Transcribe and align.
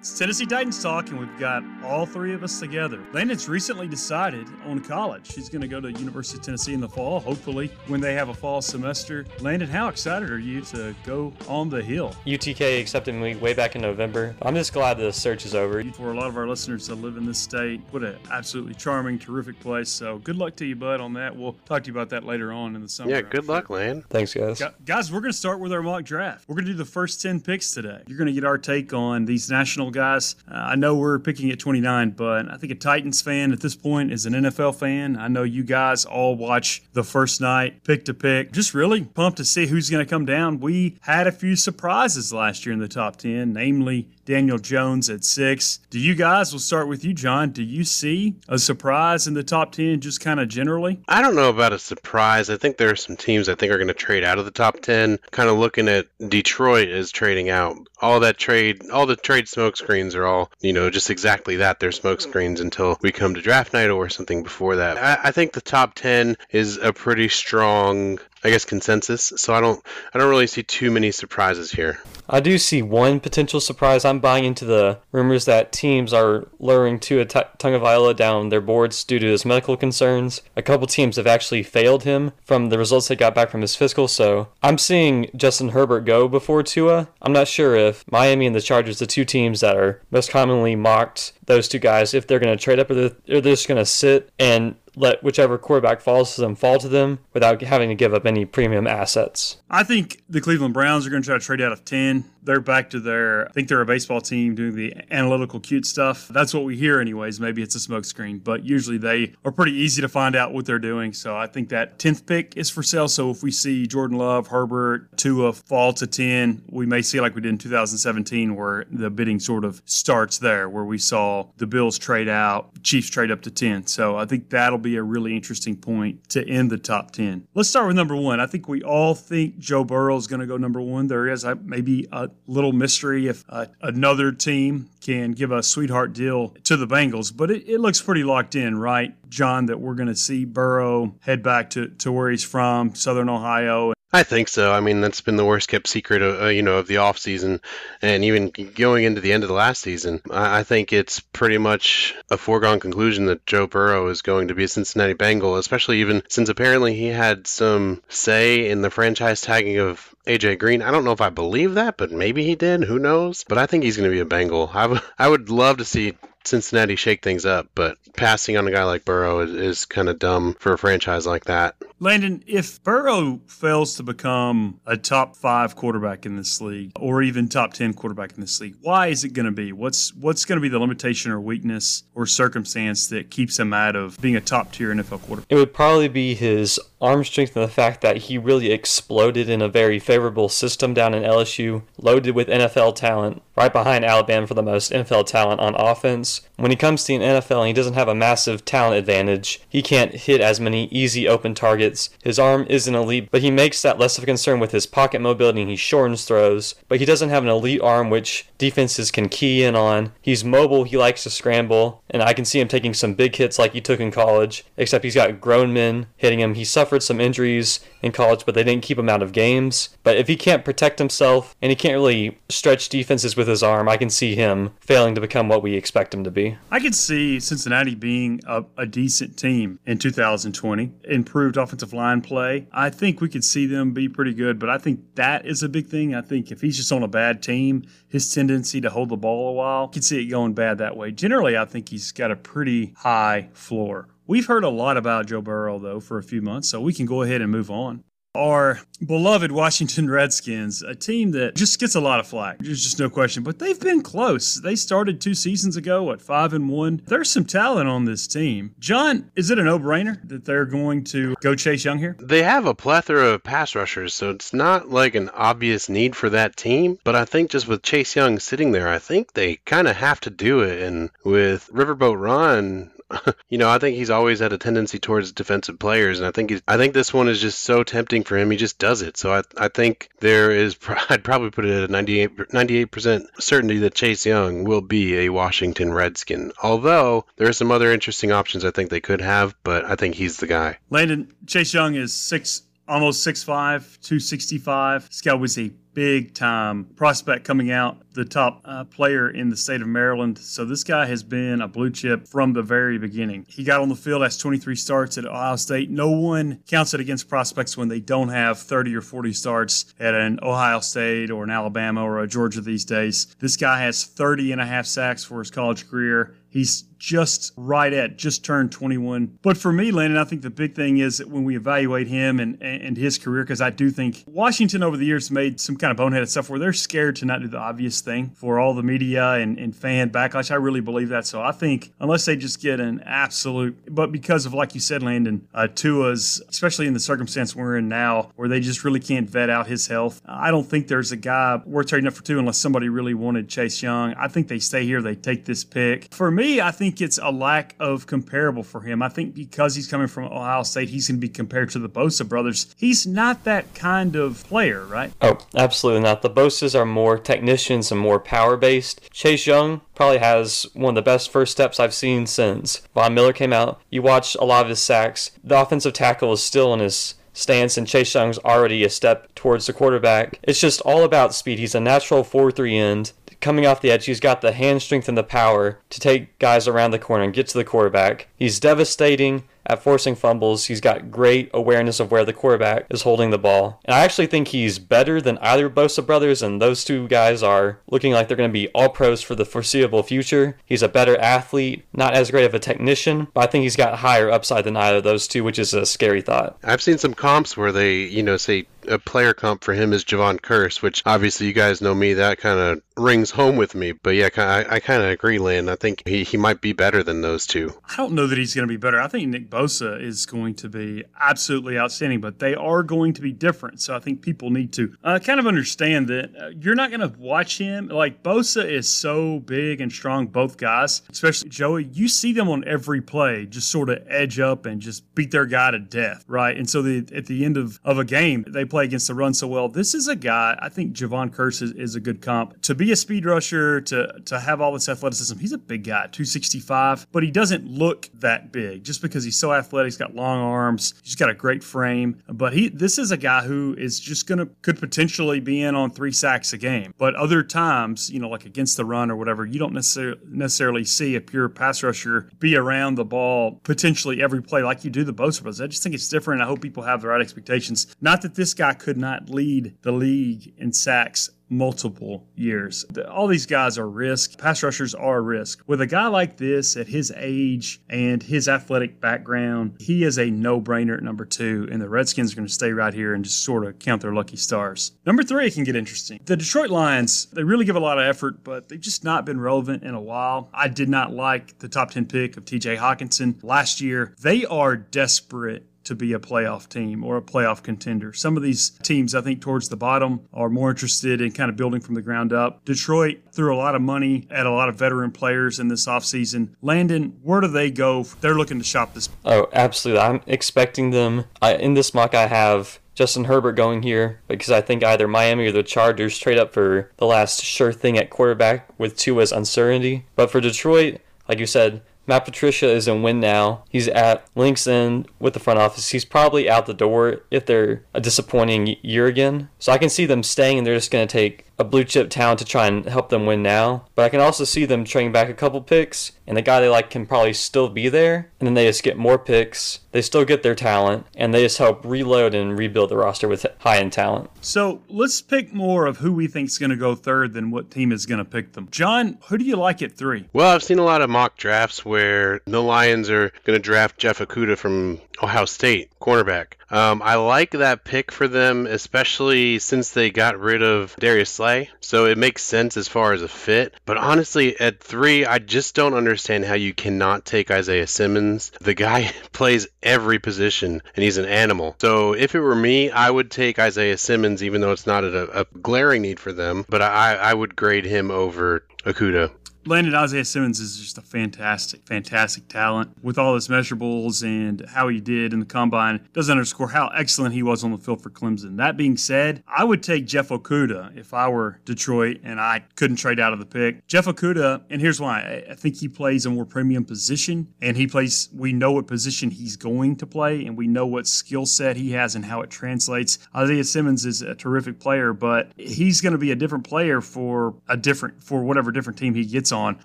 It's 0.00 0.16
Tennessee 0.16 0.46
Titans 0.46 0.80
Talk, 0.80 1.10
and 1.10 1.18
we've 1.18 1.38
got 1.40 1.64
all 1.82 2.06
three 2.06 2.32
of 2.32 2.44
us 2.44 2.60
together. 2.60 3.02
Landon's 3.12 3.48
recently 3.48 3.88
decided 3.88 4.46
on 4.64 4.78
college. 4.78 5.34
He's 5.34 5.48
going 5.48 5.60
to 5.62 5.66
go 5.66 5.80
to 5.80 5.90
University 5.90 6.38
of 6.38 6.44
Tennessee 6.44 6.72
in 6.72 6.80
the 6.80 6.88
fall, 6.88 7.18
hopefully, 7.18 7.72
when 7.88 8.00
they 8.00 8.14
have 8.14 8.28
a 8.28 8.34
fall 8.34 8.62
semester. 8.62 9.26
Landon, 9.40 9.68
how 9.68 9.88
excited 9.88 10.30
are 10.30 10.38
you 10.38 10.60
to 10.66 10.94
go 11.04 11.32
on 11.48 11.68
the 11.68 11.82
hill? 11.82 12.14
UTK 12.24 12.80
accepted 12.80 13.12
me 13.16 13.34
way 13.34 13.54
back 13.54 13.74
in 13.74 13.82
November. 13.82 14.36
I'm 14.42 14.54
just 14.54 14.72
glad 14.72 14.98
the 14.98 15.12
search 15.12 15.44
is 15.44 15.56
over. 15.56 15.82
For 15.94 16.12
a 16.12 16.14
lot 16.14 16.28
of 16.28 16.36
our 16.36 16.46
listeners 16.46 16.86
that 16.86 16.94
live 16.94 17.16
in 17.16 17.26
this 17.26 17.40
state, 17.40 17.80
what 17.90 18.04
an 18.04 18.18
absolutely 18.30 18.74
charming, 18.74 19.18
terrific 19.18 19.58
place. 19.58 19.88
So 19.88 20.18
good 20.18 20.36
luck 20.36 20.54
to 20.56 20.64
you, 20.64 20.76
bud, 20.76 21.00
on 21.00 21.12
that. 21.14 21.34
We'll 21.34 21.56
talk 21.64 21.82
to 21.82 21.88
you 21.88 21.92
about 21.92 22.10
that 22.10 22.22
later 22.22 22.52
on 22.52 22.76
in 22.76 22.82
the 22.82 22.88
summer. 22.88 23.10
Yeah, 23.10 23.22
good 23.22 23.48
luck, 23.48 23.68
Land. 23.68 24.04
Thanks, 24.10 24.32
guys. 24.32 24.62
Guys, 24.84 25.10
we're 25.10 25.22
going 25.22 25.32
to 25.32 25.36
start 25.38 25.58
with 25.58 25.72
our 25.72 25.82
mock 25.82 26.04
draft. 26.04 26.48
We're 26.48 26.54
going 26.54 26.66
to 26.66 26.72
do 26.72 26.78
the 26.78 26.84
first 26.84 27.20
10 27.20 27.40
picks 27.40 27.74
today. 27.74 28.04
You're 28.06 28.18
going 28.18 28.28
to 28.28 28.32
get 28.32 28.44
our 28.44 28.58
take 28.58 28.94
on 28.94 29.24
these 29.24 29.50
national 29.50 29.87
guys. 29.90 30.36
Uh, 30.50 30.54
I 30.54 30.74
know 30.76 30.94
we're 30.94 31.18
picking 31.18 31.50
at 31.50 31.58
29, 31.58 32.10
but 32.10 32.50
I 32.50 32.56
think 32.56 32.72
a 32.72 32.74
Titans 32.74 33.22
fan 33.22 33.52
at 33.52 33.60
this 33.60 33.74
point 33.74 34.12
is 34.12 34.26
an 34.26 34.32
NFL 34.34 34.76
fan. 34.76 35.16
I 35.16 35.28
know 35.28 35.42
you 35.42 35.64
guys 35.64 36.04
all 36.04 36.36
watch 36.36 36.82
the 36.92 37.04
first 37.04 37.40
night, 37.40 37.84
pick 37.84 38.04
to 38.06 38.14
pick. 38.14 38.52
Just 38.52 38.74
really 38.74 39.04
pumped 39.04 39.38
to 39.38 39.44
see 39.44 39.66
who's 39.66 39.90
going 39.90 40.04
to 40.04 40.08
come 40.08 40.24
down. 40.24 40.60
We 40.60 40.98
had 41.02 41.26
a 41.26 41.32
few 41.32 41.56
surprises 41.56 42.32
last 42.32 42.66
year 42.66 42.72
in 42.72 42.78
the 42.78 42.88
top 42.88 43.16
10, 43.16 43.52
namely 43.52 44.08
Daniel 44.28 44.58
Jones 44.58 45.08
at 45.08 45.24
six. 45.24 45.80
Do 45.88 45.98
you 45.98 46.14
guys, 46.14 46.52
we'll 46.52 46.60
start 46.60 46.86
with 46.86 47.02
you, 47.02 47.14
Jon. 47.14 47.50
Do 47.50 47.62
you 47.62 47.82
see 47.82 48.36
a 48.46 48.58
surprise 48.58 49.26
in 49.26 49.32
the 49.32 49.42
top 49.42 49.72
10 49.72 50.00
just 50.00 50.20
kind 50.20 50.38
of 50.38 50.48
generally? 50.48 51.00
I 51.08 51.22
don't 51.22 51.34
know 51.34 51.48
about 51.48 51.72
a 51.72 51.78
surprise. 51.78 52.50
I 52.50 52.58
think 52.58 52.76
there 52.76 52.90
are 52.90 52.96
some 52.96 53.16
teams 53.16 53.48
I 53.48 53.54
think 53.54 53.72
are 53.72 53.78
going 53.78 53.88
to 53.88 53.94
trade 53.94 54.24
out 54.24 54.38
of 54.38 54.44
the 54.44 54.50
top 54.50 54.80
10. 54.80 55.18
Kind 55.30 55.48
of 55.48 55.56
looking 55.56 55.88
at 55.88 56.08
Detroit 56.28 56.88
as 56.88 57.10
trading 57.10 57.48
out. 57.48 57.76
All 58.02 58.20
that 58.20 58.36
trade, 58.36 58.82
all 58.90 59.06
the 59.06 59.16
trade 59.16 59.48
smokescreens 59.78 60.14
are 60.14 60.26
all, 60.26 60.50
you 60.60 60.72
know, 60.72 60.90
just 60.90 61.10
exactly 61.10 61.56
that. 61.56 61.80
They're 61.80 61.90
smokescreens 61.90 62.60
until 62.60 62.98
we 63.02 63.12
come 63.12 63.34
to 63.34 63.42
draft 63.42 63.72
night 63.72 63.90
or 63.90 64.08
something 64.08 64.42
before 64.42 64.76
that. 64.76 64.96
I, 64.98 65.28
I 65.28 65.30
think 65.32 65.52
the 65.52 65.60
top 65.60 65.94
10 65.94 66.36
is 66.50 66.76
a 66.78 66.92
pretty 66.92 67.28
strong 67.28 68.18
I 68.44 68.50
guess 68.50 68.64
consensus. 68.64 69.32
So 69.36 69.54
I 69.54 69.60
don't 69.60 69.84
I 70.14 70.18
don't 70.18 70.30
really 70.30 70.46
see 70.46 70.62
too 70.62 70.90
many 70.90 71.10
surprises 71.10 71.72
here. 71.72 72.00
I 72.28 72.40
do 72.40 72.58
see 72.58 72.82
one 72.82 73.20
potential 73.20 73.60
surprise. 73.60 74.04
I'm 74.04 74.20
buying 74.20 74.44
into 74.44 74.64
the 74.64 74.98
rumors 75.12 75.46
that 75.46 75.72
teams 75.72 76.12
are 76.12 76.46
luring 76.58 77.00
Tua 77.00 77.24
Tagovailoa 77.24 78.14
down 78.14 78.50
their 78.50 78.60
boards 78.60 79.02
due 79.02 79.18
to 79.18 79.26
his 79.26 79.46
medical 79.46 79.76
concerns. 79.76 80.42
A 80.56 80.62
couple 80.62 80.86
teams 80.86 81.16
have 81.16 81.26
actually 81.26 81.62
failed 81.62 82.04
him 82.04 82.32
from 82.44 82.68
the 82.68 82.78
results 82.78 83.08
they 83.08 83.16
got 83.16 83.34
back 83.34 83.50
from 83.50 83.62
his 83.62 83.74
physical. 83.74 84.08
So 84.08 84.48
I'm 84.62 84.78
seeing 84.78 85.30
Justin 85.34 85.70
Herbert 85.70 86.02
go 86.02 86.28
before 86.28 86.62
Tua. 86.62 87.08
I'm 87.22 87.32
not 87.32 87.48
sure 87.48 87.74
if 87.74 88.04
Miami 88.10 88.46
and 88.46 88.54
the 88.54 88.60
Chargers, 88.60 88.98
the 88.98 89.06
two 89.06 89.24
teams 89.24 89.60
that 89.60 89.76
are 89.76 90.02
most 90.10 90.30
commonly 90.30 90.76
mocked, 90.76 91.32
those 91.46 91.66
two 91.66 91.78
guys, 91.78 92.12
if 92.12 92.26
they're 92.26 92.38
going 92.38 92.56
to 92.56 92.62
trade 92.62 92.78
up 92.78 92.90
or 92.90 92.94
they're, 92.94 93.16
they're 93.26 93.40
just 93.40 93.68
going 93.68 93.78
to 93.78 93.86
sit 93.86 94.30
and 94.38 94.76
let 94.98 95.22
whichever 95.22 95.58
quarterback 95.58 96.00
falls 96.00 96.34
to 96.34 96.40
them 96.40 96.54
fall 96.54 96.78
to 96.78 96.88
them 96.88 97.20
without 97.32 97.60
having 97.62 97.88
to 97.88 97.94
give 97.94 98.12
up 98.12 98.26
any 98.26 98.44
premium 98.44 98.86
assets. 98.86 99.58
I 99.70 99.84
think 99.84 100.22
the 100.28 100.40
Cleveland 100.40 100.74
Browns 100.74 101.06
are 101.06 101.10
going 101.10 101.22
to 101.22 101.26
try 101.26 101.38
to 101.38 101.44
trade 101.44 101.60
out 101.60 101.72
of 101.72 101.84
10 101.84 102.24
they're 102.48 102.60
back 102.60 102.88
to 102.88 102.98
their, 102.98 103.46
I 103.46 103.52
think 103.52 103.68
they're 103.68 103.82
a 103.82 103.86
baseball 103.86 104.22
team 104.22 104.54
doing 104.54 104.74
the 104.74 104.94
analytical 105.10 105.60
cute 105.60 105.84
stuff. 105.84 106.28
That's 106.28 106.54
what 106.54 106.64
we 106.64 106.78
hear, 106.78 106.98
anyways. 106.98 107.38
Maybe 107.38 107.62
it's 107.62 107.76
a 107.76 107.78
smokescreen, 107.78 108.42
but 108.42 108.64
usually 108.64 108.96
they 108.96 109.34
are 109.44 109.52
pretty 109.52 109.72
easy 109.72 110.00
to 110.00 110.08
find 110.08 110.34
out 110.34 110.54
what 110.54 110.64
they're 110.64 110.78
doing. 110.78 111.12
So 111.12 111.36
I 111.36 111.46
think 111.46 111.68
that 111.68 111.98
10th 111.98 112.24
pick 112.24 112.56
is 112.56 112.70
for 112.70 112.82
sale. 112.82 113.06
So 113.06 113.30
if 113.30 113.42
we 113.42 113.50
see 113.50 113.86
Jordan 113.86 114.16
Love, 114.16 114.46
Herbert, 114.46 115.14
Tua 115.18 115.52
fall 115.52 115.92
to 115.92 116.06
10, 116.06 116.62
we 116.70 116.86
may 116.86 117.02
see 117.02 117.20
like 117.20 117.34
we 117.34 117.42
did 117.42 117.50
in 117.50 117.58
2017, 117.58 118.56
where 118.56 118.86
the 118.90 119.10
bidding 119.10 119.40
sort 119.40 119.66
of 119.66 119.82
starts 119.84 120.38
there, 120.38 120.70
where 120.70 120.84
we 120.84 120.96
saw 120.96 121.48
the 121.58 121.66
Bills 121.66 121.98
trade 121.98 122.30
out, 122.30 122.82
Chiefs 122.82 123.10
trade 123.10 123.30
up 123.30 123.42
to 123.42 123.50
10. 123.50 123.88
So 123.88 124.16
I 124.16 124.24
think 124.24 124.48
that'll 124.48 124.78
be 124.78 124.96
a 124.96 125.02
really 125.02 125.36
interesting 125.36 125.76
point 125.76 126.26
to 126.30 126.48
end 126.48 126.70
the 126.70 126.78
top 126.78 127.10
10. 127.10 127.46
Let's 127.52 127.68
start 127.68 127.88
with 127.88 127.96
number 127.96 128.16
one. 128.16 128.40
I 128.40 128.46
think 128.46 128.68
we 128.68 128.82
all 128.82 129.14
think 129.14 129.58
Joe 129.58 129.84
Burrow 129.84 130.16
is 130.16 130.26
going 130.26 130.40
to 130.40 130.46
go 130.46 130.56
number 130.56 130.80
one. 130.80 131.08
There 131.08 131.28
is 131.28 131.44
maybe 131.62 132.08
a 132.10 132.30
little 132.46 132.72
mystery 132.72 133.26
if 133.26 133.44
uh, 133.48 133.66
another 133.80 134.32
team 134.32 134.88
can 135.00 135.32
give 135.32 135.52
a 135.52 135.62
sweetheart 135.62 136.12
deal 136.12 136.54
to 136.64 136.76
the 136.76 136.86
Bengals, 136.86 137.34
but 137.34 137.50
it, 137.50 137.68
it 137.68 137.80
looks 137.80 138.00
pretty 138.00 138.24
locked 138.24 138.54
in, 138.54 138.78
right, 138.78 139.14
Jon, 139.28 139.66
that 139.66 139.80
we're 139.80 139.94
going 139.94 140.08
to 140.08 140.16
see 140.16 140.44
Burrow 140.44 141.14
head 141.20 141.42
back 141.42 141.70
to, 141.70 141.88
to 141.88 142.12
where 142.12 142.30
he's 142.30 142.44
from, 142.44 142.94
Southern 142.94 143.28
Ohio. 143.28 143.92
I 144.10 144.22
think 144.22 144.48
so. 144.48 144.72
I 144.72 144.80
mean, 144.80 145.02
that's 145.02 145.20
been 145.20 145.36
the 145.36 145.44
worst 145.44 145.68
kept 145.68 145.86
secret, 145.86 146.22
of, 146.22 146.42
uh, 146.42 146.46
you 146.46 146.62
know, 146.62 146.78
of 146.78 146.86
the 146.86 146.96
off 146.96 147.18
season, 147.18 147.60
and 148.00 148.24
even 148.24 148.48
going 148.48 149.04
into 149.04 149.20
the 149.20 149.34
end 149.34 149.44
of 149.44 149.48
the 149.48 149.54
last 149.54 149.82
season. 149.82 150.22
I, 150.30 150.60
I, 150.60 150.62
think 150.62 150.94
it's 150.94 151.20
pretty 151.20 151.58
much 151.58 152.14
a 152.30 152.38
foregone 152.38 152.80
conclusion 152.80 153.26
that 153.26 153.44
Joe 153.44 153.66
Burrow 153.66 154.08
is 154.08 154.22
going 154.22 154.48
to 154.48 154.54
be 154.54 154.64
a 154.64 154.68
Cincinnati 154.68 155.12
Bengal, 155.12 155.56
especially 155.56 156.00
even 156.00 156.22
since 156.28 156.48
apparently 156.48 156.94
he 156.94 157.08
had 157.08 157.46
some 157.46 158.02
say 158.08 158.70
in 158.70 158.80
the 158.80 158.90
franchise 158.90 159.42
tagging 159.42 159.78
of 159.78 160.14
AJ 160.26 160.58
Green. 160.58 160.80
I 160.80 160.90
don't 160.90 161.04
know 161.04 161.12
if 161.12 161.20
I 161.20 161.28
believe 161.28 161.74
that, 161.74 161.98
but 161.98 162.10
maybe 162.10 162.44
he 162.44 162.54
did. 162.54 162.84
Who 162.84 162.98
knows? 162.98 163.44
But 163.44 163.58
I 163.58 163.66
think 163.66 163.84
he's 163.84 163.98
going 163.98 164.08
to 164.08 164.14
be 164.14 164.20
a 164.20 164.24
Bengal. 164.24 164.70
I, 164.72 164.82
w- 164.82 165.02
I 165.18 165.28
would 165.28 165.50
love 165.50 165.78
to 165.78 165.84
see 165.84 166.14
Cincinnati 166.48 166.96
shake 166.96 167.22
things 167.22 167.46
up, 167.46 167.68
but 167.74 167.98
passing 168.16 168.56
on 168.56 168.66
a 168.66 168.70
guy 168.70 168.84
like 168.84 169.04
Burrow 169.04 169.40
is, 169.40 169.50
is 169.52 169.84
kind 169.84 170.08
of 170.08 170.18
dumb 170.18 170.56
for 170.58 170.72
a 170.72 170.78
franchise 170.78 171.26
like 171.26 171.44
that. 171.44 171.76
Landon, 172.00 172.44
if 172.46 172.82
Burrow 172.82 173.40
fails 173.46 173.96
to 173.96 174.02
become 174.02 174.80
a 174.86 174.96
top 174.96 175.36
five 175.36 175.76
quarterback 175.76 176.26
in 176.26 176.36
this 176.36 176.60
league, 176.60 176.92
or 176.96 177.22
even 177.22 177.48
top 177.48 177.74
ten 177.74 177.92
quarterback 177.92 178.32
in 178.32 178.40
this 178.40 178.60
league, 178.60 178.76
why 178.82 179.08
is 179.08 179.24
it 179.24 179.32
going 179.32 179.46
to 179.46 179.52
be? 179.52 179.72
What's 179.72 180.14
what's 180.14 180.44
going 180.44 180.58
to 180.58 180.60
be 180.60 180.68
the 180.68 180.78
limitation 180.78 181.32
or 181.32 181.40
weakness 181.40 182.04
or 182.14 182.24
circumstance 182.26 183.08
that 183.08 183.30
keeps 183.30 183.58
him 183.58 183.72
out 183.72 183.96
of 183.96 184.20
being 184.20 184.36
a 184.36 184.40
top 184.40 184.72
tier 184.72 184.94
NFL 184.94 185.22
quarterback? 185.22 185.46
It 185.50 185.56
would 185.56 185.74
probably 185.74 186.08
be 186.08 186.34
his 186.34 186.78
arm 187.00 187.24
strength 187.24 187.56
and 187.56 187.64
the 187.64 187.72
fact 187.72 188.00
that 188.02 188.16
he 188.16 188.38
really 188.38 188.70
exploded 188.70 189.48
in 189.48 189.62
a 189.62 189.68
very 189.68 189.98
favorable 189.98 190.48
system 190.48 190.94
down 190.94 191.14
in 191.14 191.22
LSU, 191.22 191.82
loaded 191.98 192.34
with 192.34 192.48
NFL 192.48 192.96
talent, 192.96 193.42
right 193.58 193.72
behind 193.72 194.04
Alabama 194.04 194.46
for 194.46 194.54
the 194.54 194.62
most 194.62 194.92
NFL 194.92 195.26
talent 195.26 195.60
on 195.60 195.74
offense. 195.74 196.47
When 196.58 196.72
he 196.72 196.76
comes 196.76 197.04
to 197.04 197.14
an 197.14 197.20
NFL 197.20 197.60
and 197.60 197.68
he 197.68 197.72
doesn't 197.72 197.94
have 197.94 198.08
a 198.08 198.16
massive 198.16 198.64
talent 198.64 198.98
advantage, 198.98 199.60
he 199.68 199.80
can't 199.80 200.12
hit 200.12 200.40
as 200.40 200.58
many 200.58 200.86
easy 200.86 201.28
open 201.28 201.54
targets. 201.54 202.10
His 202.20 202.36
arm 202.36 202.66
isn't 202.68 202.94
elite, 202.94 203.28
but 203.30 203.42
he 203.42 203.50
makes 203.52 203.80
that 203.82 204.00
less 204.00 204.18
of 204.18 204.24
a 204.24 204.26
concern 204.26 204.58
with 204.58 204.72
his 204.72 204.84
pocket 204.84 205.20
mobility 205.20 205.60
and 205.60 205.70
he 205.70 205.76
shortens 205.76 206.24
throws. 206.24 206.74
But 206.88 206.98
he 206.98 207.04
doesn't 207.04 207.28
have 207.28 207.44
an 207.44 207.48
elite 207.48 207.80
arm 207.80 208.10
which 208.10 208.48
defenses 208.58 209.12
can 209.12 209.28
key 209.28 209.62
in 209.62 209.76
on. 209.76 210.10
He's 210.20 210.44
mobile, 210.44 210.82
he 210.82 210.96
likes 210.96 211.22
to 211.22 211.30
scramble, 211.30 212.02
and 212.10 212.24
I 212.24 212.32
can 212.32 212.44
see 212.44 212.58
him 212.58 212.66
taking 212.66 212.92
some 212.92 213.14
big 213.14 213.36
hits 213.36 213.56
like 213.56 213.72
he 213.72 213.80
took 213.80 214.00
in 214.00 214.10
college, 214.10 214.64
except 214.76 215.04
he's 215.04 215.14
got 215.14 215.40
grown 215.40 215.72
men 215.72 216.06
hitting 216.16 216.40
him. 216.40 216.54
He 216.54 216.64
suffered 216.64 217.04
some 217.04 217.20
injuries 217.20 217.78
in 218.02 218.10
college, 218.10 218.44
but 218.44 218.56
they 218.56 218.64
didn't 218.64 218.82
keep 218.82 218.98
him 218.98 219.08
out 219.08 219.22
of 219.22 219.30
games. 219.30 219.90
But 220.02 220.16
if 220.16 220.26
he 220.26 220.34
can't 220.34 220.64
protect 220.64 220.98
himself 220.98 221.54
and 221.62 221.70
he 221.70 221.76
can't 221.76 221.94
really 221.94 222.38
stretch 222.48 222.88
defenses 222.88 223.36
with 223.36 223.46
his 223.46 223.62
arm, 223.62 223.88
I 223.88 223.96
can 223.96 224.10
see 224.10 224.34
him 224.34 224.70
failing 224.80 225.14
to 225.14 225.20
become 225.20 225.48
what 225.48 225.62
we 225.62 225.74
expect 225.74 226.12
him 226.12 226.24
to 226.24 226.30
be. 226.32 226.47
I 226.70 226.80
could 226.80 226.94
see 226.94 227.40
Cincinnati 227.40 227.94
being 227.94 228.40
a, 228.46 228.64
a 228.76 228.86
decent 228.86 229.36
team 229.36 229.78
in 229.86 229.98
2020, 229.98 230.92
improved 231.04 231.56
offensive 231.56 231.92
line 231.92 232.20
play. 232.20 232.68
I 232.72 232.90
think 232.90 233.20
we 233.20 233.28
could 233.28 233.44
see 233.44 233.66
them 233.66 233.92
be 233.92 234.08
pretty 234.08 234.34
good, 234.34 234.58
but 234.58 234.70
I 234.70 234.78
think 234.78 235.14
that 235.14 235.46
is 235.46 235.62
a 235.62 235.68
big 235.68 235.86
thing. 235.86 236.14
I 236.14 236.20
think 236.20 236.50
if 236.50 236.60
he's 236.60 236.76
just 236.76 236.92
on 236.92 237.02
a 237.02 237.08
bad 237.08 237.42
team, 237.42 237.84
his 238.08 238.32
tendency 238.32 238.80
to 238.80 238.90
hold 238.90 239.08
the 239.08 239.16
ball 239.16 239.50
a 239.50 239.52
while, 239.52 239.88
can 239.88 240.02
see 240.02 240.22
it 240.22 240.26
going 240.26 240.54
bad 240.54 240.78
that 240.78 240.96
way. 240.96 241.10
Generally, 241.10 241.58
I 241.58 241.64
think 241.64 241.88
he's 241.88 242.12
got 242.12 242.30
a 242.30 242.36
pretty 242.36 242.94
high 242.96 243.48
floor. 243.52 244.08
We've 244.26 244.46
heard 244.46 244.64
a 244.64 244.68
lot 244.68 244.96
about 244.98 245.26
Joe 245.26 245.40
Burrow, 245.40 245.78
though, 245.78 246.00
for 246.00 246.18
a 246.18 246.22
few 246.22 246.42
months, 246.42 246.68
so 246.68 246.80
we 246.80 246.92
can 246.92 247.06
go 247.06 247.22
ahead 247.22 247.40
and 247.40 247.50
move 247.50 247.70
on 247.70 248.04
our 248.34 248.80
beloved 249.04 249.52
Washington 249.52 250.10
Redskins, 250.10 250.82
a 250.82 250.94
team 250.94 251.32
that 251.32 251.54
just 251.54 251.78
gets 251.78 251.94
a 251.94 252.00
lot 252.00 252.20
of 252.20 252.26
flack. 252.26 252.58
There's 252.58 252.82
just 252.82 252.98
no 252.98 253.08
question, 253.08 253.42
but 253.42 253.58
they've 253.58 253.78
been 253.78 254.02
close. 254.02 254.56
They 254.56 254.76
started 254.76 255.20
two 255.20 255.34
seasons 255.34 255.76
ago 255.76 256.12
at 256.12 256.20
five 256.20 256.52
and 256.52 256.68
one. 256.68 257.02
There's 257.06 257.30
some 257.30 257.44
talent 257.44 257.88
on 257.88 258.04
this 258.04 258.26
team. 258.26 258.74
Jon, 258.78 259.30
is 259.36 259.50
it 259.50 259.58
a 259.58 259.62
no-brainer 259.62 260.26
that 260.28 260.44
they're 260.44 260.64
going 260.64 261.04
to 261.04 261.34
go 261.40 261.54
Chase 261.54 261.84
Young 261.84 261.98
here? 261.98 262.16
They 262.20 262.42
have 262.42 262.66
a 262.66 262.74
plethora 262.74 263.30
of 263.30 263.42
pass 263.42 263.74
rushers, 263.74 264.14
so 264.14 264.30
it's 264.30 264.52
not 264.52 264.88
like 264.90 265.14
an 265.14 265.30
obvious 265.30 265.88
need 265.88 266.16
for 266.16 266.30
that 266.30 266.56
team. 266.56 266.98
But 267.04 267.14
I 267.14 267.24
think 267.24 267.50
just 267.50 267.68
with 267.68 267.82
Chase 267.82 268.14
Young 268.16 268.38
sitting 268.38 268.72
there, 268.72 268.88
I 268.88 268.98
think 268.98 269.32
they 269.32 269.56
kind 269.56 269.88
of 269.88 269.96
have 269.96 270.20
to 270.20 270.30
do 270.30 270.60
it. 270.60 270.82
And 270.82 271.10
with 271.24 271.68
Riverboat 271.72 272.20
Ron 272.20 272.90
you 273.48 273.58
know, 273.58 273.68
I 273.68 273.78
think 273.78 273.96
he's 273.96 274.10
always 274.10 274.40
had 274.40 274.52
a 274.52 274.58
tendency 274.58 274.98
towards 274.98 275.32
defensive 275.32 275.78
players, 275.78 276.18
and 276.18 276.26
I 276.26 276.30
think 276.30 276.52
I 276.68 276.76
think 276.76 276.94
this 276.94 277.12
one 277.12 277.28
is 277.28 277.40
just 277.40 277.60
so 277.60 277.82
tempting 277.82 278.24
for 278.24 278.36
him. 278.36 278.50
He 278.50 278.56
just 278.56 278.78
does 278.78 279.02
it. 279.02 279.16
So 279.16 279.32
I, 279.32 279.42
I 279.56 279.68
think 279.68 280.10
there 280.20 280.50
is. 280.50 280.76
I'd 281.08 281.24
probably 281.24 281.50
put 281.50 281.64
it 281.64 281.82
at 281.82 281.90
a 281.90 282.52
98 282.52 282.90
percent 282.90 283.26
certainty 283.38 283.78
that 283.78 283.94
Chase 283.94 284.26
Young 284.26 284.64
will 284.64 284.80
be 284.80 285.18
a 285.18 285.28
Washington 285.30 285.92
Redskin. 285.92 286.52
Although 286.62 287.24
there 287.36 287.48
are 287.48 287.52
some 287.52 287.70
other 287.70 287.92
interesting 287.92 288.32
options 288.32 288.64
I 288.64 288.70
think 288.70 288.90
they 288.90 289.00
could 289.00 289.20
have, 289.20 289.54
but 289.64 289.84
I 289.84 289.96
think 289.96 290.14
he's 290.14 290.38
the 290.38 290.46
guy. 290.46 290.78
Landon 290.90 291.32
Chase 291.46 291.72
Young 291.72 291.94
is 291.94 292.12
six, 292.12 292.62
almost 292.88 293.26
6'5", 293.26 294.00
265. 294.00 295.08
This 295.08 295.20
guy 295.20 295.34
was 295.34 295.58
a 295.58 295.70
big 295.98 296.32
time 296.32 296.84
prospect 296.94 297.44
coming 297.44 297.72
out 297.72 297.96
the 298.12 298.24
top 298.24 298.60
uh, 298.64 298.84
player 298.84 299.30
in 299.30 299.48
the 299.48 299.56
state 299.56 299.82
of 299.82 299.88
Maryland. 299.88 300.38
So 300.38 300.64
this 300.64 300.84
guy 300.84 301.06
has 301.06 301.24
been 301.24 301.60
a 301.60 301.66
blue 301.66 301.90
chip 301.90 302.28
from 302.28 302.52
the 302.52 302.62
very 302.62 302.98
beginning. 302.98 303.46
He 303.48 303.64
got 303.64 303.80
on 303.80 303.88
the 303.88 303.96
field, 303.96 304.22
has 304.22 304.38
23 304.38 304.76
starts 304.76 305.18
at 305.18 305.26
Ohio 305.26 305.56
State. 305.56 305.90
No 305.90 306.10
one 306.10 306.62
counts 306.68 306.94
it 306.94 307.00
against 307.00 307.28
prospects 307.28 307.76
when 307.76 307.88
they 307.88 307.98
don't 307.98 308.28
have 308.28 308.60
30 308.60 308.94
or 308.94 309.00
40 309.00 309.32
starts 309.32 309.92
at 309.98 310.14
an 310.14 310.38
Ohio 310.40 310.78
State 310.78 311.32
or 311.32 311.42
an 311.42 311.50
Alabama 311.50 312.04
or 312.04 312.20
a 312.20 312.28
Georgia 312.28 312.60
these 312.60 312.84
days. 312.84 313.34
This 313.40 313.56
guy 313.56 313.80
has 313.80 314.04
30 314.04 314.52
and 314.52 314.60
a 314.60 314.66
half 314.66 314.86
sacks 314.86 315.24
for 315.24 315.40
his 315.40 315.50
college 315.50 315.88
career. 315.90 316.36
He's 316.48 316.84
just 316.98 317.52
right 317.56 317.92
at 317.92 318.16
just 318.16 318.44
turned 318.44 318.72
21. 318.72 319.38
But 319.42 319.56
for 319.56 319.72
me, 319.72 319.90
Landon, 319.90 320.18
I 320.18 320.24
think 320.24 320.42
the 320.42 320.50
big 320.50 320.74
thing 320.74 320.98
is 320.98 321.18
that 321.18 321.28
when 321.28 321.44
we 321.44 321.56
evaluate 321.56 322.08
him 322.08 322.40
and, 322.40 322.60
and 322.62 322.96
his 322.96 323.18
career, 323.18 323.44
because 323.44 323.60
I 323.60 323.70
do 323.70 323.90
think 323.90 324.24
Washington 324.26 324.82
over 324.82 324.96
the 324.96 325.06
years 325.06 325.30
made 325.30 325.60
some 325.60 325.76
kind 325.76 325.90
of 325.90 325.96
boneheaded 325.96 326.28
stuff 326.28 326.50
where 326.50 326.58
they're 326.58 326.72
scared 326.72 327.16
to 327.16 327.24
not 327.24 327.40
do 327.40 327.48
the 327.48 327.58
obvious 327.58 328.00
thing 328.00 328.30
for 328.30 328.58
all 328.58 328.74
the 328.74 328.82
media 328.82 329.32
and, 329.34 329.58
and 329.58 329.74
fan 329.74 330.10
backlash. 330.10 330.50
I 330.50 330.56
really 330.56 330.80
believe 330.80 331.08
that. 331.10 331.26
So 331.26 331.42
I 331.42 331.52
think 331.52 331.92
unless 332.00 332.24
they 332.24 332.36
just 332.36 332.60
get 332.60 332.80
an 332.80 333.00
absolute, 333.04 333.94
but 333.94 334.12
because 334.12 334.46
of, 334.46 334.54
like 334.54 334.74
you 334.74 334.80
said, 334.80 335.02
Landon, 335.02 335.46
uh, 335.54 335.68
Tua's, 335.68 336.42
especially 336.48 336.86
in 336.86 336.94
the 336.94 337.00
circumstance 337.00 337.54
we're 337.54 337.76
in 337.76 337.88
now, 337.88 338.30
where 338.36 338.48
they 338.48 338.60
just 338.60 338.84
really 338.84 339.00
can't 339.00 339.28
vet 339.28 339.50
out 339.50 339.66
his 339.66 339.86
health, 339.86 340.20
I 340.26 340.50
don't 340.50 340.64
think 340.64 340.88
there's 340.88 341.12
a 341.12 341.16
guy 341.16 341.60
worth 341.64 341.88
trading 341.88 342.08
up 342.08 342.14
for 342.14 342.24
two 342.24 342.38
unless 342.38 342.58
somebody 342.58 342.88
really 342.88 343.14
wanted 343.14 343.48
Chase 343.48 343.82
Young. 343.82 344.14
I 344.14 344.28
think 344.28 344.48
they 344.48 344.58
stay 344.58 344.84
here, 344.84 345.00
they 345.00 345.14
take 345.14 345.44
this 345.44 345.64
pick. 345.64 346.12
For 346.12 346.30
me, 346.30 346.60
I 346.60 346.70
think 346.70 346.87
it's 347.00 347.18
a 347.18 347.30
lack 347.30 347.74
of 347.78 348.06
comparable 348.06 348.62
for 348.62 348.80
him. 348.80 349.02
I 349.02 349.08
think 349.08 349.34
because 349.34 349.74
he's 349.74 349.86
coming 349.86 350.08
from 350.08 350.24
Ohio 350.24 350.62
State, 350.62 350.88
he's 350.88 351.08
going 351.08 351.20
to 351.20 351.26
be 351.26 351.28
compared 351.28 351.70
to 351.70 351.78
the 351.78 351.88
Bosa 351.88 352.28
brothers. 352.28 352.74
He's 352.76 353.06
not 353.06 353.44
that 353.44 353.74
kind 353.74 354.16
of 354.16 354.44
player, 354.44 354.84
right? 354.84 355.12
Oh, 355.20 355.38
absolutely 355.54 356.02
not. 356.02 356.22
The 356.22 356.30
Bosas 356.30 356.78
are 356.78 356.86
more 356.86 357.18
technicians 357.18 357.92
and 357.92 358.00
more 358.00 358.18
power 358.20 358.56
based. 358.56 359.08
Chase 359.12 359.46
Young 359.46 359.80
probably 359.94 360.18
has 360.18 360.66
one 360.74 360.92
of 360.92 361.04
the 361.04 361.10
best 361.10 361.30
first 361.30 361.52
steps 361.52 361.80
I've 361.80 361.94
seen 361.94 362.26
since 362.26 362.82
Von 362.94 363.14
Miller 363.14 363.32
came 363.32 363.52
out. 363.52 363.80
You 363.90 364.02
watch 364.02 364.34
a 364.36 364.44
lot 364.44 364.62
of 364.62 364.68
his 364.68 364.80
sacks. 364.80 365.32
The 365.42 365.60
offensive 365.60 365.92
tackle 365.92 366.32
is 366.32 366.42
still 366.42 366.72
in 366.74 366.80
his 366.80 367.14
stance, 367.32 367.76
and 367.76 367.86
Chase 367.86 368.14
Young's 368.14 368.38
already 368.38 368.84
a 368.84 368.90
step 368.90 369.34
towards 369.34 369.66
the 369.66 369.72
quarterback. 369.72 370.38
It's 370.42 370.60
just 370.60 370.80
all 370.82 371.04
about 371.04 371.34
speed. 371.34 371.58
He's 371.58 371.74
a 371.74 371.80
natural 371.80 372.24
4 372.24 372.50
3 372.50 372.76
end 372.76 373.12
coming 373.40 373.66
off 373.66 373.80
the 373.80 373.90
edge. 373.90 374.06
He's 374.06 374.20
got 374.20 374.40
the 374.40 374.52
hand 374.52 374.82
strength 374.82 375.08
and 375.08 375.18
the 375.18 375.22
power 375.22 375.78
to 375.90 376.00
take 376.00 376.38
guys 376.38 376.68
around 376.68 376.90
the 376.90 376.98
corner 376.98 377.24
and 377.24 377.34
get 377.34 377.48
to 377.48 377.58
the 377.58 377.64
quarterback. 377.64 378.28
He's 378.36 378.60
devastating 378.60 379.44
at 379.68 379.82
forcing 379.82 380.14
fumbles. 380.14 380.64
He's 380.64 380.80
got 380.80 381.10
great 381.10 381.50
awareness 381.52 382.00
of 382.00 382.10
where 382.10 382.24
the 382.24 382.32
quarterback 382.32 382.86
is 382.90 383.02
holding 383.02 383.30
the 383.30 383.38
ball. 383.38 383.80
And 383.84 383.94
I 383.94 384.00
actually 384.00 384.26
think 384.26 384.48
he's 384.48 384.78
better 384.78 385.20
than 385.20 385.38
either 385.38 385.68
Bosa 385.68 386.04
brothers, 386.04 386.42
and 386.42 386.60
those 386.60 386.84
two 386.84 387.06
guys 387.08 387.42
are 387.42 387.78
looking 387.90 388.12
like 388.12 388.28
they're 388.28 388.36
going 388.36 388.48
to 388.48 388.52
be 388.52 388.68
all 388.68 388.88
pros 388.88 389.20
for 389.20 389.34
the 389.34 389.44
foreseeable 389.44 390.02
future. 390.02 390.56
He's 390.64 390.82
a 390.82 390.88
better 390.88 391.18
athlete, 391.18 391.84
not 391.92 392.14
as 392.14 392.30
great 392.30 392.46
of 392.46 392.54
a 392.54 392.58
technician, 392.58 393.28
but 393.34 393.44
I 393.44 393.46
think 393.46 393.62
he's 393.62 393.76
got 393.76 393.98
higher 393.98 394.30
upside 394.30 394.64
than 394.64 394.76
either 394.76 394.98
of 394.98 395.04
those 395.04 395.28
two, 395.28 395.44
which 395.44 395.58
is 395.58 395.74
a 395.74 395.84
scary 395.84 396.22
thought. 396.22 396.56
I've 396.64 396.82
seen 396.82 396.98
some 396.98 397.14
comps 397.14 397.56
where 397.56 397.72
they, 397.72 398.04
you 398.04 398.22
know, 398.22 398.38
say 398.38 398.66
a 398.88 398.98
player 398.98 399.34
comp 399.34 399.62
for 399.64 399.74
him 399.74 399.92
is 399.92 400.04
Jevon 400.04 400.40
Kearse, 400.40 400.82
which 400.82 401.02
obviously 401.06 401.46
you 401.46 401.52
guys 401.52 401.80
know 401.80 401.94
me. 401.94 402.14
That 402.14 402.38
kind 402.38 402.58
of 402.58 402.82
rings 402.96 403.30
home 403.30 403.56
with 403.56 403.74
me. 403.74 403.92
But 403.92 404.10
yeah, 404.10 404.28
I, 404.36 404.76
I 404.76 404.80
kind 404.80 405.02
of 405.02 405.08
agree, 405.08 405.38
Lynn. 405.38 405.68
I 405.68 405.76
think 405.76 406.02
he, 406.06 406.24
he 406.24 406.36
might 406.36 406.60
be 406.60 406.72
better 406.72 407.02
than 407.02 407.22
those 407.22 407.46
two. 407.46 407.72
I 407.88 407.96
don't 407.96 408.12
know 408.12 408.26
that 408.26 408.38
he's 408.38 408.54
going 408.54 408.66
to 408.66 408.72
be 408.72 408.76
better. 408.76 409.00
I 409.00 409.08
think 409.08 409.28
Nick 409.28 409.50
Bosa 409.50 410.00
is 410.00 410.26
going 410.26 410.54
to 410.56 410.68
be 410.68 411.04
absolutely 411.18 411.78
outstanding, 411.78 412.20
but 412.20 412.38
they 412.38 412.54
are 412.54 412.82
going 412.82 413.12
to 413.14 413.20
be 413.20 413.32
different. 413.32 413.80
So 413.80 413.94
I 413.94 414.00
think 414.00 414.22
people 414.22 414.50
need 414.50 414.72
to 414.74 414.94
uh, 415.04 415.18
kind 415.18 415.40
of 415.40 415.46
understand 415.46 416.08
that 416.08 416.30
uh, 416.36 416.48
you're 416.48 416.74
not 416.74 416.90
going 416.90 417.00
to 417.00 417.18
watch 417.18 417.58
him. 417.58 417.88
Like 417.88 418.22
Bosa 418.22 418.68
is 418.68 418.88
so 418.88 419.40
big 419.40 419.80
and 419.80 419.92
strong, 419.92 420.26
both 420.26 420.56
guys, 420.56 421.02
especially 421.10 421.50
Joey. 421.50 421.84
You 421.92 422.08
see 422.08 422.32
them 422.32 422.48
on 422.48 422.66
every 422.66 423.00
play 423.00 423.46
just 423.46 423.70
sort 423.70 423.90
of 423.90 424.02
edge 424.08 424.40
up 424.40 424.66
and 424.66 424.80
just 424.80 425.14
beat 425.14 425.30
their 425.30 425.46
guy 425.46 425.70
to 425.70 425.78
death, 425.78 426.24
right? 426.26 426.56
And 426.56 426.68
so 426.68 426.82
the, 426.82 427.06
at 427.14 427.26
the 427.26 427.44
end 427.44 427.56
of, 427.56 427.80
of 427.84 427.98
a 427.98 428.04
game, 428.04 428.44
they 428.48 428.64
play 428.64 428.77
against 428.84 429.08
the 429.08 429.14
run 429.14 429.34
so 429.34 429.46
well. 429.46 429.68
This 429.68 429.94
is 429.94 430.08
a 430.08 430.16
guy, 430.16 430.58
I 430.60 430.68
think 430.68 430.94
Jevon 430.94 431.34
Kearse 431.34 431.62
is, 431.62 431.72
is 431.72 431.94
a 431.94 432.00
good 432.00 432.20
comp. 432.20 432.60
To 432.62 432.74
be 432.74 432.92
a 432.92 432.96
speed 432.96 433.24
rusher, 433.24 433.80
to, 433.82 434.12
to 434.26 434.40
have 434.40 434.60
all 434.60 434.72
this 434.72 434.88
athleticism, 434.88 435.38
he's 435.38 435.52
a 435.52 435.58
big 435.58 435.84
guy, 435.84 436.06
265, 436.12 437.06
but 437.12 437.22
he 437.22 437.30
doesn't 437.30 437.66
look 437.66 438.08
that 438.14 438.52
big 438.52 438.84
just 438.84 439.02
because 439.02 439.24
he's 439.24 439.36
so 439.36 439.52
athletic. 439.52 439.88
He's 439.88 439.96
got 439.96 440.14
long 440.14 440.40
arms, 440.40 440.94
he's 441.02 441.14
got 441.14 441.30
a 441.30 441.34
great 441.34 441.62
frame. 441.62 442.22
But 442.28 442.52
he 442.52 442.68
this 442.68 442.98
is 442.98 443.10
a 443.10 443.16
guy 443.16 443.42
who 443.42 443.74
is 443.78 443.98
just 444.00 444.26
to, 444.28 444.46
could 444.62 444.78
potentially 444.78 445.40
be 445.40 445.62
in 445.62 445.74
on 445.74 445.90
three 445.90 446.12
sacks 446.12 446.52
a 446.52 446.58
game. 446.58 446.94
But 446.98 447.14
other 447.14 447.42
times, 447.42 448.10
you 448.10 448.20
know, 448.20 448.28
like 448.28 448.44
against 448.44 448.76
the 448.76 448.84
run 448.84 449.10
or 449.10 449.16
whatever, 449.16 449.46
you 449.46 449.58
don't 449.58 449.72
necessarily, 449.72 450.20
necessarily 450.26 450.84
see 450.84 451.16
a 451.16 451.20
pure 451.20 451.48
pass 451.48 451.82
rusher 451.82 452.30
be 452.38 452.56
around 452.56 452.96
the 452.96 453.04
ball 453.04 453.60
potentially 453.64 454.22
every 454.22 454.42
play 454.42 454.62
like 454.62 454.84
you 454.84 454.90
do 454.90 455.04
the 455.04 455.12
Bosa 455.12 455.42
brothers. 455.42 455.60
I 455.60 455.66
just 455.66 455.82
think 455.82 455.94
it's 455.94 456.08
different. 456.08 456.42
I 456.42 456.46
hope 456.46 456.60
people 456.60 456.82
have 456.82 457.02
the 457.02 457.08
right 457.08 457.20
expectations. 457.20 457.94
Not 458.00 458.22
that 458.22 458.34
this 458.34 458.54
guy 458.54 458.67
could 458.74 458.96
not 458.96 459.30
lead 459.30 459.76
the 459.82 459.92
league 459.92 460.54
in 460.56 460.72
sacks 460.72 461.30
multiple 461.50 462.26
years. 462.34 462.84
All 463.10 463.26
these 463.26 463.46
guys 463.46 463.78
are 463.78 463.88
risk. 463.88 464.38
Pass 464.38 464.62
rushers 464.62 464.94
are 464.94 465.22
risk. 465.22 465.62
With 465.66 465.80
a 465.80 465.86
guy 465.86 466.06
like 466.08 466.36
this 466.36 466.76
at 466.76 466.88
his 466.88 467.12
age 467.16 467.80
and 467.88 468.22
his 468.22 468.48
athletic 468.48 469.00
background, 469.00 469.76
he 469.80 470.04
is 470.04 470.18
a 470.18 470.30
no 470.30 470.60
brainer 470.60 470.96
at 470.96 471.02
number 471.02 471.24
two, 471.24 471.68
and 471.70 471.80
the 471.80 471.88
Redskins 471.88 472.32
are 472.32 472.36
going 472.36 472.46
to 472.46 472.52
stay 472.52 472.72
right 472.72 472.92
here 472.92 473.14
and 473.14 473.24
just 473.24 473.44
sort 473.44 473.64
of 473.64 473.78
count 473.78 474.02
their 474.02 474.12
lucky 474.12 474.36
stars. 474.36 474.92
Number 475.06 475.22
three, 475.22 475.50
can 475.50 475.64
get 475.64 475.76
interesting. 475.76 476.20
The 476.26 476.36
Detroit 476.36 476.70
Lions, 476.70 477.26
they 477.26 477.42
really 477.42 477.64
give 477.64 477.76
a 477.76 477.80
lot 477.80 477.98
of 477.98 478.06
effort, 478.06 478.44
but 478.44 478.68
they've 478.68 478.80
just 478.80 479.02
not 479.02 479.24
been 479.24 479.40
relevant 479.40 479.82
in 479.82 479.94
a 479.94 480.00
while. 480.00 480.50
I 480.52 480.68
did 480.68 480.88
not 480.88 481.12
like 481.12 481.58
the 481.58 481.68
top 481.68 481.90
10 481.90 482.06
pick 482.06 482.36
of 482.36 482.44
TJ 482.44 482.76
Hockenson 482.76 483.42
last 483.42 483.80
year. 483.80 484.14
They 484.20 484.44
are 484.44 484.76
desperate 484.76 485.67
to 485.88 485.94
be 485.94 486.12
a 486.12 486.18
playoff 486.18 486.68
team 486.68 487.02
or 487.02 487.16
a 487.16 487.22
playoff 487.22 487.62
contender. 487.62 488.12
Some 488.12 488.36
of 488.36 488.42
these 488.42 488.70
teams, 488.70 489.14
I 489.14 489.20
think, 489.20 489.40
towards 489.40 489.68
the 489.68 489.76
bottom 489.76 490.20
are 490.32 490.48
more 490.48 490.70
interested 490.70 491.20
in 491.20 491.32
kind 491.32 491.50
of 491.50 491.56
building 491.56 491.80
from 491.80 491.94
the 491.94 492.02
ground 492.02 492.32
up. 492.32 492.64
Detroit 492.64 493.20
threw 493.32 493.54
a 493.54 493.58
lot 493.58 493.74
of 493.74 493.82
money 493.82 494.26
at 494.30 494.46
a 494.46 494.50
lot 494.50 494.68
of 494.68 494.76
veteran 494.76 495.10
players 495.10 495.58
in 495.58 495.68
this 495.68 495.86
offseason. 495.86 496.50
Landon, 496.62 497.18
where 497.22 497.40
do 497.40 497.48
they 497.48 497.70
go? 497.70 498.04
They're 498.20 498.36
looking 498.36 498.58
to 498.58 498.64
shop 498.64 498.94
this. 498.94 499.08
Oh, 499.24 499.48
absolutely. 499.52 500.02
I'm 500.02 500.20
expecting 500.26 500.90
them. 500.90 501.24
I, 501.42 501.54
in 501.54 501.74
this 501.74 501.94
mock, 501.94 502.14
I 502.14 502.26
have 502.26 502.78
Justin 502.94 503.24
Herbert 503.24 503.52
going 503.52 503.82
here 503.82 504.20
because 504.28 504.50
I 504.50 504.60
think 504.60 504.84
either 504.84 505.08
Miami 505.08 505.46
or 505.46 505.52
the 505.52 505.62
Chargers 505.62 506.18
trade 506.18 506.38
up 506.38 506.52
for 506.52 506.90
the 506.98 507.06
last 507.06 507.42
sure 507.42 507.72
thing 507.72 507.96
at 507.96 508.10
quarterback 508.10 508.68
with 508.78 508.96
Tua's 508.96 509.32
uncertainty. 509.32 510.06
But 510.16 510.30
for 510.30 510.40
Detroit, 510.40 511.00
like 511.28 511.38
you 511.38 511.46
said, 511.46 511.82
Matt 512.08 512.24
Patricia 512.24 512.68
is 512.68 512.88
in 512.88 513.02
win 513.02 513.20
now. 513.20 513.64
He's 513.68 513.86
at 513.86 514.24
links 514.34 514.66
in 514.66 515.06
with 515.20 515.34
the 515.34 515.40
front 515.40 515.60
office. 515.60 515.90
He's 515.90 516.06
probably 516.06 516.48
out 516.48 516.66
the 516.66 516.74
door 516.74 517.20
if 517.30 517.44
they're 517.46 517.84
a 517.92 518.00
disappointing 518.00 518.76
year 518.82 519.06
again. 519.06 519.50
So 519.58 519.72
I 519.72 519.78
can 519.78 519.90
see 519.90 520.06
them 520.06 520.22
staying 520.22 520.58
and 520.58 520.66
they're 520.66 520.74
just 520.74 520.90
going 520.90 521.06
to 521.06 521.12
take 521.12 521.44
a 521.58 521.64
blue 521.64 521.84
chip 521.84 522.08
talent 522.08 522.38
to 522.38 522.44
try 522.44 522.66
and 522.66 522.86
help 522.86 523.10
them 523.10 523.26
win 523.26 523.42
now. 523.42 523.84
But 523.94 524.04
I 524.04 524.08
can 524.08 524.20
also 524.20 524.44
see 524.44 524.64
them 524.64 524.84
trading 524.84 525.12
back 525.12 525.28
a 525.28 525.34
couple 525.34 525.60
picks, 525.60 526.12
and 526.26 526.36
the 526.36 526.42
guy 526.42 526.60
they 526.60 526.68
like 526.68 526.88
can 526.88 527.04
probably 527.04 527.32
still 527.32 527.68
be 527.68 527.88
there, 527.88 528.30
and 528.38 528.46
then 528.46 528.54
they 528.54 528.66
just 528.66 528.84
get 528.84 528.96
more 528.96 529.18
picks. 529.18 529.80
They 529.92 530.02
still 530.02 530.24
get 530.24 530.42
their 530.42 530.54
talent, 530.54 531.06
and 531.16 531.32
they 531.32 531.42
just 531.42 531.58
help 531.58 531.84
reload 531.84 532.34
and 532.34 532.58
rebuild 532.58 532.90
the 532.90 532.96
roster 532.96 533.28
with 533.28 533.46
high 533.58 533.78
end 533.78 533.92
talent. 533.92 534.30
So 534.40 534.82
let's 534.88 535.20
pick 535.20 535.52
more 535.52 535.86
of 535.86 535.98
who 535.98 536.12
we 536.12 536.26
think 536.26 536.48
is 536.48 536.58
going 536.58 536.70
to 536.70 536.76
go 536.76 536.94
third 536.94 537.32
than 537.32 537.50
what 537.50 537.70
team 537.70 537.92
is 537.92 538.06
going 538.06 538.18
to 538.18 538.24
pick 538.24 538.52
them. 538.52 538.68
Jon, 538.70 539.18
who 539.28 539.38
do 539.38 539.44
you 539.44 539.56
like 539.56 539.82
at 539.82 539.92
three? 539.92 540.28
Well, 540.32 540.54
I've 540.54 540.62
seen 540.62 540.78
a 540.78 540.84
lot 540.84 541.02
of 541.02 541.10
mock 541.10 541.36
drafts 541.36 541.84
where 541.84 542.40
the 542.46 542.62
Lions 542.62 543.10
are 543.10 543.32
going 543.44 543.58
to 543.58 543.62
draft 543.62 543.98
Jeff 543.98 544.18
Okudah 544.18 544.58
from 544.58 545.00
Ohio 545.22 545.46
State, 545.46 545.90
cornerback. 546.00 546.54
Um, 546.70 547.02
I 547.02 547.14
like 547.16 547.52
that 547.52 547.84
pick 547.84 548.12
for 548.12 548.28
them, 548.28 548.66
especially 548.66 549.58
since 549.58 549.90
they 549.90 550.10
got 550.10 550.38
rid 550.38 550.62
of 550.62 550.94
Darius 550.96 551.30
Slay. 551.30 551.70
So 551.80 552.06
it 552.06 552.18
makes 552.18 552.42
sense 552.42 552.76
as 552.76 552.88
far 552.88 553.14
as 553.14 553.22
a 553.22 553.28
fit. 553.28 553.74
But 553.86 553.96
honestly, 553.96 554.58
at 554.60 554.80
three, 554.80 555.24
I 555.24 555.38
just 555.38 555.74
don't 555.74 555.94
understand 555.94 556.44
how 556.44 556.54
you 556.54 556.74
cannot 556.74 557.24
take 557.24 557.50
Isaiah 557.50 557.86
Simmons. 557.86 558.52
The 558.60 558.74
guy 558.74 559.12
plays 559.32 559.66
every 559.82 560.18
position 560.18 560.82
and 560.94 561.02
he's 561.02 561.18
an 561.18 561.24
animal. 561.24 561.76
So 561.80 562.12
if 562.12 562.34
it 562.34 562.40
were 562.40 562.54
me, 562.54 562.90
I 562.90 563.10
would 563.10 563.30
take 563.30 563.58
Isaiah 563.58 563.98
Simmons, 563.98 564.42
even 564.42 564.60
though 564.60 564.72
it's 564.72 564.86
not 564.86 565.04
a, 565.04 565.40
a 565.40 565.46
glaring 565.60 566.02
need 566.02 566.20
for 566.20 566.32
them. 566.32 566.64
But 566.68 566.82
I, 566.82 567.14
I 567.14 567.34
would 567.34 567.56
grade 567.56 567.84
him 567.84 568.10
over 568.10 568.64
Okudah. 568.84 569.30
Landon 569.68 569.94
Isaiah 569.94 570.24
Simmons 570.24 570.60
is 570.60 570.78
just 570.78 570.96
a 570.96 571.02
fantastic, 571.02 571.86
fantastic 571.86 572.48
talent 572.48 572.90
with 573.02 573.18
all 573.18 573.34
his 573.34 573.48
measurables 573.48 574.22
and 574.22 574.64
how 574.66 574.88
he 574.88 574.98
did 574.98 575.34
in 575.34 575.40
the 575.40 575.46
combine. 575.46 576.08
Does 576.14 576.30
underscore 576.30 576.68
how 576.68 576.88
excellent 576.96 577.34
he 577.34 577.42
was 577.42 577.62
on 577.62 577.72
the 577.72 577.76
field 577.76 578.02
for 578.02 578.08
Clemson. 578.08 578.56
That 578.56 578.78
being 578.78 578.96
said, 578.96 579.44
I 579.46 579.64
would 579.64 579.82
take 579.82 580.06
Jeff 580.06 580.30
Okudah 580.30 580.96
if 580.96 581.12
I 581.12 581.28
were 581.28 581.60
Detroit 581.66 582.20
and 582.24 582.40
I 582.40 582.64
couldn't 582.76 582.96
trade 582.96 583.20
out 583.20 583.34
of 583.34 583.40
the 583.40 583.44
pick. 583.44 583.86
Jeff 583.86 584.06
Okudah, 584.06 584.62
and 584.70 584.80
here's 584.80 585.02
why 585.02 585.44
I 585.50 585.54
think 585.54 585.76
he 585.76 585.86
plays 585.86 586.24
a 586.24 586.30
more 586.30 586.46
premium 586.46 586.86
position 586.86 587.52
and 587.60 587.76
he 587.76 587.86
plays, 587.86 588.30
we 588.34 588.54
know 588.54 588.72
what 588.72 588.86
position 588.86 589.30
he's 589.30 589.56
going 589.56 589.96
to 589.96 590.06
play 590.06 590.46
and 590.46 590.56
we 590.56 590.66
know 590.66 590.86
what 590.86 591.06
skill 591.06 591.44
set 591.44 591.76
he 591.76 591.92
has 591.92 592.14
and 592.14 592.24
how 592.24 592.40
it 592.40 592.48
translates. 592.48 593.18
Isaiah 593.36 593.64
Simmons 593.64 594.06
is 594.06 594.22
a 594.22 594.34
terrific 594.34 594.80
player, 594.80 595.12
but 595.12 595.52
he's 595.58 596.00
going 596.00 596.12
to 596.14 596.18
be 596.18 596.30
a 596.30 596.36
different 596.36 596.64
player 596.64 597.02
for 597.02 597.54
a 597.68 597.76
different, 597.76 598.22
for 598.22 598.42
whatever 598.42 598.72
different 598.72 598.98
team 598.98 599.12
he 599.12 599.26
gets 599.26 599.52
on. 599.52 599.57